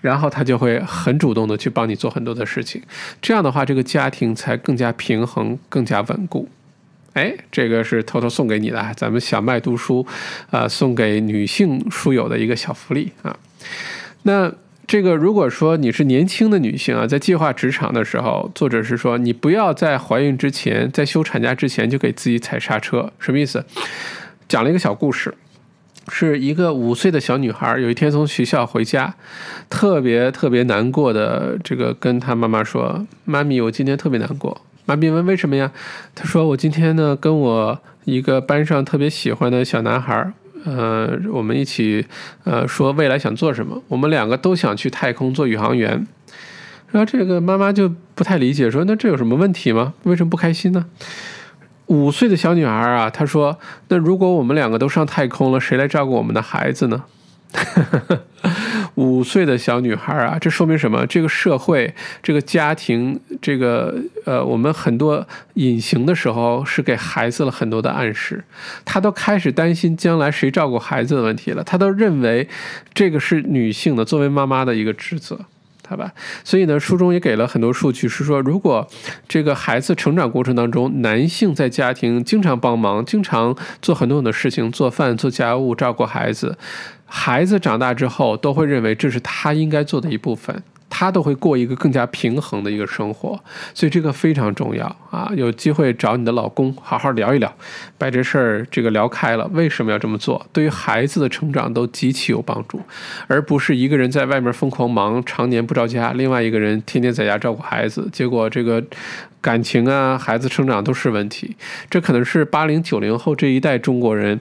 [0.00, 2.82] 然后他就会很主动的去帮你做很多的事情，
[3.20, 6.48] 这样的话，这个家庭才更加平衡、更加稳固。
[7.12, 10.06] 哎，这个是偷偷送给你的，咱们小麦读书，
[10.50, 13.36] 啊，送给女性书友的一个小福利啊。
[14.22, 14.50] 那
[14.90, 23.64] 这个如果说你是年轻的女性啊，在计划职场的时候，作者是说你不要在怀孕之前，在休产假之前就给自己踩刹车，什么意思？
[24.48, 25.32] 讲了一个小故事。
[26.08, 29.14] 是一个五岁的小女孩，有一天从学校回家，
[29.68, 35.70] 特别特别难过的，这个跟她妈妈说：“妈咪，我今天特别难过。”妈咪问：“为什么呀？”
[36.16, 40.32] 她说：“我今天呢，跟我一个班上特别喜欢的小男孩，
[40.64, 42.04] 呃，我们一起，
[42.44, 43.82] 呃，说未来想做什么。
[43.88, 46.06] 我们两个都想去太空做宇航员。”
[46.92, 49.94] 然后这个妈妈就不太理解，说：“那这有什么问题吗？
[50.02, 50.86] 为什么不开心呢？”
[51.86, 53.58] 五岁的小女孩啊，她说
[53.88, 57.04] ：“那如果我们两个都上太空了，谁来照顾我们的孩子呢？”
[59.00, 61.06] 五岁的小女孩啊，这说明什么？
[61.06, 68.44] 这个社会、这个家庭、这个呃，我们很多隐形的时候是给孩子了很多的暗示，
[68.84, 71.64] 她都开始担心将来谁照顾孩子的问题了。
[71.64, 72.46] 她都认为
[72.92, 75.40] 这个是女性的作为妈妈的一个职责。
[75.88, 76.12] 好吧，
[76.44, 78.86] 所以呢，书中也给了很多数据，是说，如果
[79.26, 86.56] 这个孩子成长过程当中，男性在家庭经常帮忙，经常做很多很多事情，做饭、做家务、照顾孩子，
[87.12, 93.38] 孩子长大之后都会认为这是他应该做的一部分，他都会过一个更加平衡的一个生活。
[93.74, 95.28] 所以这个非常重要啊！
[95.34, 97.52] 有机会找你的老公好好聊一聊，
[97.98, 100.46] 把这事儿这个聊开了，为什么要这么做？
[100.52, 102.80] 对于孩子的成长都极其有帮助，
[103.26, 108.82] 而不是一个人在外面疯狂忙，常年不着家，另外一个人天天在家照顾孩子，结果这个。
[109.40, 111.56] 感情啊，孩子成长都是问题，
[111.88, 114.38] 这可能是八零九零后这一代中国人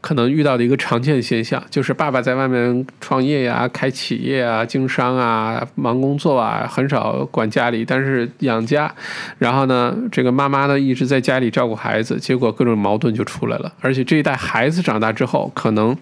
[0.00, 8.92] 可能遇到的一个常见现象，就是爸爸在外面创业呀、开企业啊、经商啊、忙工作啊，很少管家里，但是养家。
[9.38, 13.72] 然后呢，这个妈妈呢一直在家里照顾孩子，结果各种矛盾就出来了。
[13.80, 15.96] 而且这一代孩子长大之后，可能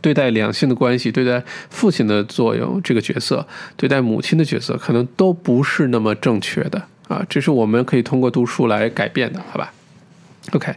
[0.00, 3.46] 对待两性的关系、对待父亲的作用这个角色、
[3.76, 6.82] 对待母亲的角色，可能都不是那么正确的。
[7.08, 9.72] 啊，这是我们可以通过读书来改变的，好吧
[10.52, 10.72] ？OK，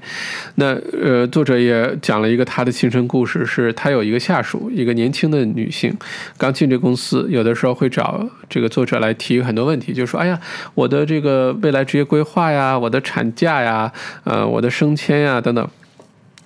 [0.56, 5.96] 那呃，作者也讲了一个他的亲身故事，是他有一个下属，一个年轻的女性，
[6.38, 10.40] 刚进这公司，有的时候会找这个作者来提很多问题，就说：“哎呀，
[10.74, 13.92] 我的这个未来职业规划呀，我的产假呀，
[14.24, 15.70] 呃，我的升迁呀，等等。”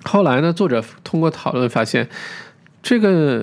[0.04, 2.06] 后来呢，作者通过讨论发现，
[2.82, 3.42] 这个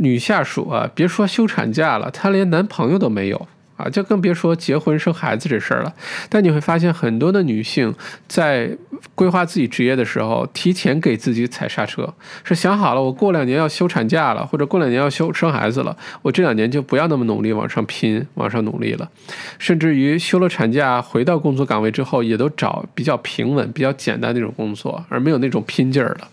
[0.00, 3.46] 女下属啊，别说休产假了，她连男朋友都没有。
[3.78, 5.94] 啊，就更别说结婚生孩子这事儿了。
[6.28, 7.94] 但你会发现，很多的女性
[8.26, 8.76] 在
[9.14, 12.12] 规划自己职业的时候，提前给自己踩刹车，
[12.42, 19.08] 是想好了，我过两年要休产假了，或者过两年要休生孩子了，我这两年就不要那么努力往上拼，往上努力了。
[19.58, 26.28] 甚至于休了产假，回到工作岗位之后，也都找比较平稳、比较简单那种工作，而没有那种拼劲儿了。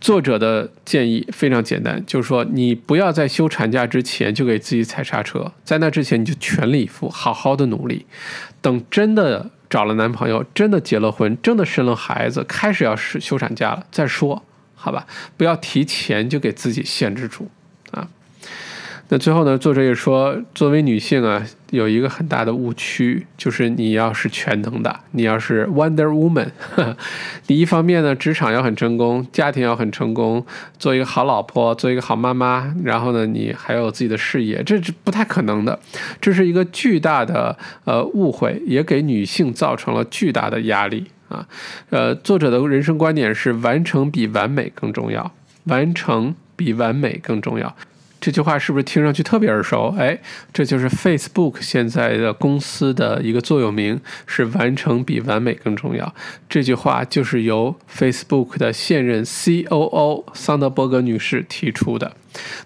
[0.00, 8.06] 作者的建议非常简单，就是说你不要在休产假之前就给自己踩刹车，在那之前你就全力以赴，好好的努力，
[8.60, 14.44] 等真的找了男朋友，真的结了婚，真的生了孩子，开始要休休产假了再说，
[14.74, 15.06] 好吧？
[15.36, 17.50] 不要提前就给自己限制住。
[19.10, 26.48] 那最后呢，作者也说，作为女性啊，有一个很大的误区，就是你要是全能的，你要是 Wonder Woman，
[27.48, 30.44] 你一方面呢，职场要很成功，家庭要很成功，
[30.78, 35.80] 做一个好老婆，做一个好妈妈，然后呢，你还有自己的事业，这是不太可能的，
[36.20, 41.48] 这是一个巨大的呃误会，也给女性造成了巨大的压力啊。
[41.88, 45.32] 呃，作者的人生观点是，完成比完美更重要，
[45.64, 47.74] 完成比完美更重要。
[48.20, 49.94] 这句话是不是听上去特别耳熟？
[49.96, 50.18] 哎，
[50.52, 56.14] 这就是 Facebook 现在的公司的一个座右铭，是完成比完美更重要。
[56.48, 62.12] 这句话就是由 Facebook 的现任 COO 桑德伯格女士提出的。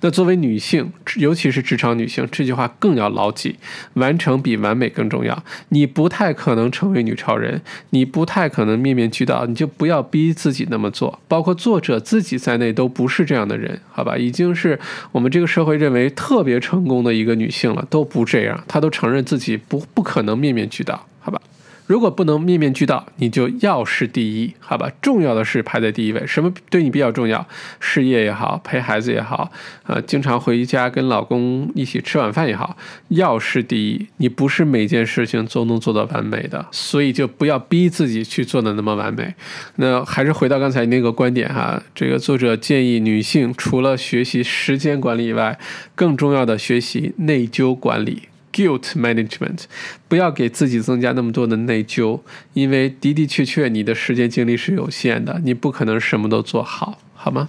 [0.00, 3.56] 那作为女性，尤其是职场女性，这句话更要牢记：
[3.94, 5.44] 完成比完美更重要。
[5.68, 11.20] 你不太可能成为女超人，你不太可能面面俱到，你就不要逼自己那么做。
[11.28, 14.16] 包括作者自己在内，都不是这样的人，好吧？
[14.16, 14.78] 已经是
[15.12, 21.40] 我们这个社会认为特别成功的一个女性了，都不这样，她都承认自己不不可能面面俱到，好吧？
[21.87, 24.91] 如果不能面面俱到，你就要事第一，好吧？
[25.03, 26.26] 重要的事排在第一位。
[26.26, 27.47] 什么对你比较重要？
[27.80, 29.51] 事业也好，陪孩子也好，
[29.87, 32.76] 呃，经常回家跟老公一起吃晚饭也好，
[33.09, 34.07] 要事第一。
[34.18, 39.35] 你不是每件事情都能做到完美的，所以就不要逼自己去做的那么完美。
[39.76, 45.59] 那还是回到刚才那个观点哈，这个作者建议女性除了学习时间管理以外，
[45.95, 48.22] 更重要的学习内疚管理。
[48.53, 49.64] Guilt management，
[50.09, 52.20] 不要给自己增加那么多的内疚，
[52.53, 57.48] 因为的的确确你的时间精力是有限的，你不可能什么都做好，好吗？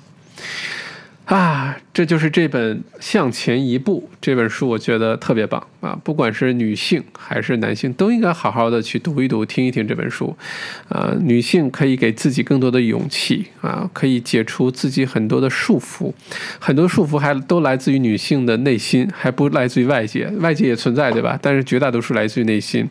[1.25, 5.97] 啊，这就是这本《向前一步》这本书，我觉得特别棒啊！
[6.03, 10.35] 不管是女性还是男性，都应该好好的去读一读、听一听这本书。
[10.89, 16.11] 啊，女性可以给自己更多的勇气啊，可以解除自己很多的束缚，
[16.59, 20.27] 很多束缚还都来自于女性的内心，还不来自于外界。
[20.41, 21.39] 外界也存在，对吧？
[21.41, 22.85] 但是绝大多数来自于内心。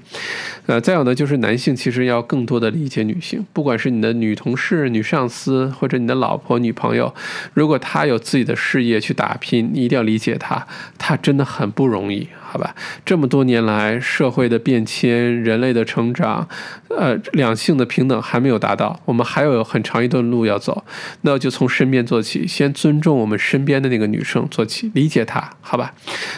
[0.64, 7.14] 呃，再有呢，就是男性其实要更多的理解女性，不管是你的女同事、女上司，或者你的老婆、女朋友，
[7.52, 10.66] 如果她有自己的事业去打拼，你一定要理解她，
[10.96, 12.28] 她真的很不容易。
[12.52, 16.46] 好吧，这么多年来，社会的变迁，人类的成长，
[16.90, 20.84] 呃，两性的平等还没有达到，我们还有很长一段路要走。
[21.22, 25.94] 那就从身边做起，先尊重我们身边的那个女生做起，理解她，好吧？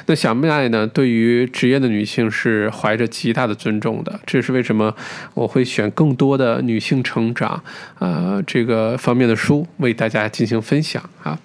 [0.06, 0.86] 那小麦呢？
[0.86, 4.94] 对于职业的女性是怀着极大的尊重的，这是为什么
[5.34, 7.64] 我会选更多的女性成长，
[7.98, 11.36] 呃，这个方面的书为大家进行分享啊。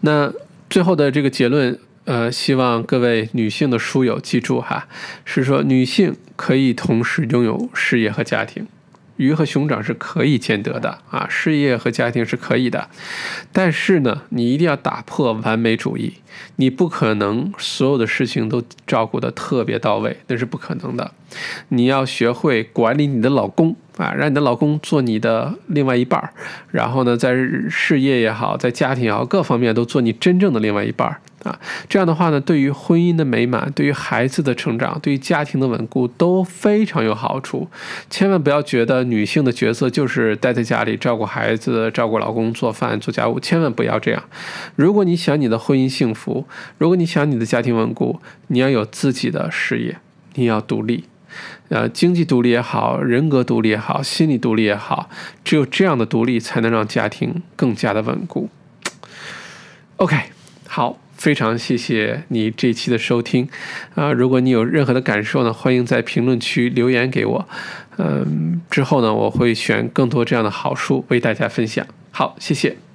[0.00, 0.32] 那
[0.70, 1.78] 最后的这个结论。
[2.06, 4.86] 呃，希望各位女性的书友记住哈，
[5.24, 8.68] 是说女性可以同时拥有事业和家庭，
[9.16, 12.88] 鱼和熊掌是可以兼得的啊，事业和家庭是可以的，
[13.52, 16.18] 但是呢，你一定要打破完美主义，
[16.54, 21.10] 你不可能所有的事情都照顾得特别到位，那是不可能的。
[21.70, 26.30] 你要学会管理你的老公啊，让你的老公做你的另外一半儿，
[26.70, 27.34] 然后呢，在
[27.68, 31.20] 事业也好，在家庭也好，各方面都做你真正的另外一半儿。
[31.44, 31.56] 啊，
[31.88, 37.68] 这样的话呢，对于婚姻的美满，对于孩子的成长，对于家庭的稳固都非常有好处。
[38.10, 44.24] 千万不要觉得女性的角色就是待在家里照顾孩子、照顾老公、做饭、做家务，千万不要这样。
[44.74, 48.18] 如果你想你的婚姻幸福，如果你想你的家庭稳固，
[48.48, 49.98] 你要有自己的事业，
[50.34, 51.04] 你要独立，
[51.68, 55.08] 呃，经济独立也好，人格独立也好，心理独立也好，
[55.44, 58.48] 只有这样的独立，才能让家庭更加的稳固。
[59.96, 60.16] OK，
[60.66, 60.98] 好。
[61.16, 63.48] 非常谢谢你这一期的收听，
[63.94, 67.48] 啊，如果你有任何的感受呢，欢迎在评论区留言给我，
[67.96, 71.86] 嗯，之后呢，我会选更多这样的好书为大家分享。
[72.10, 72.85] 好，谢谢。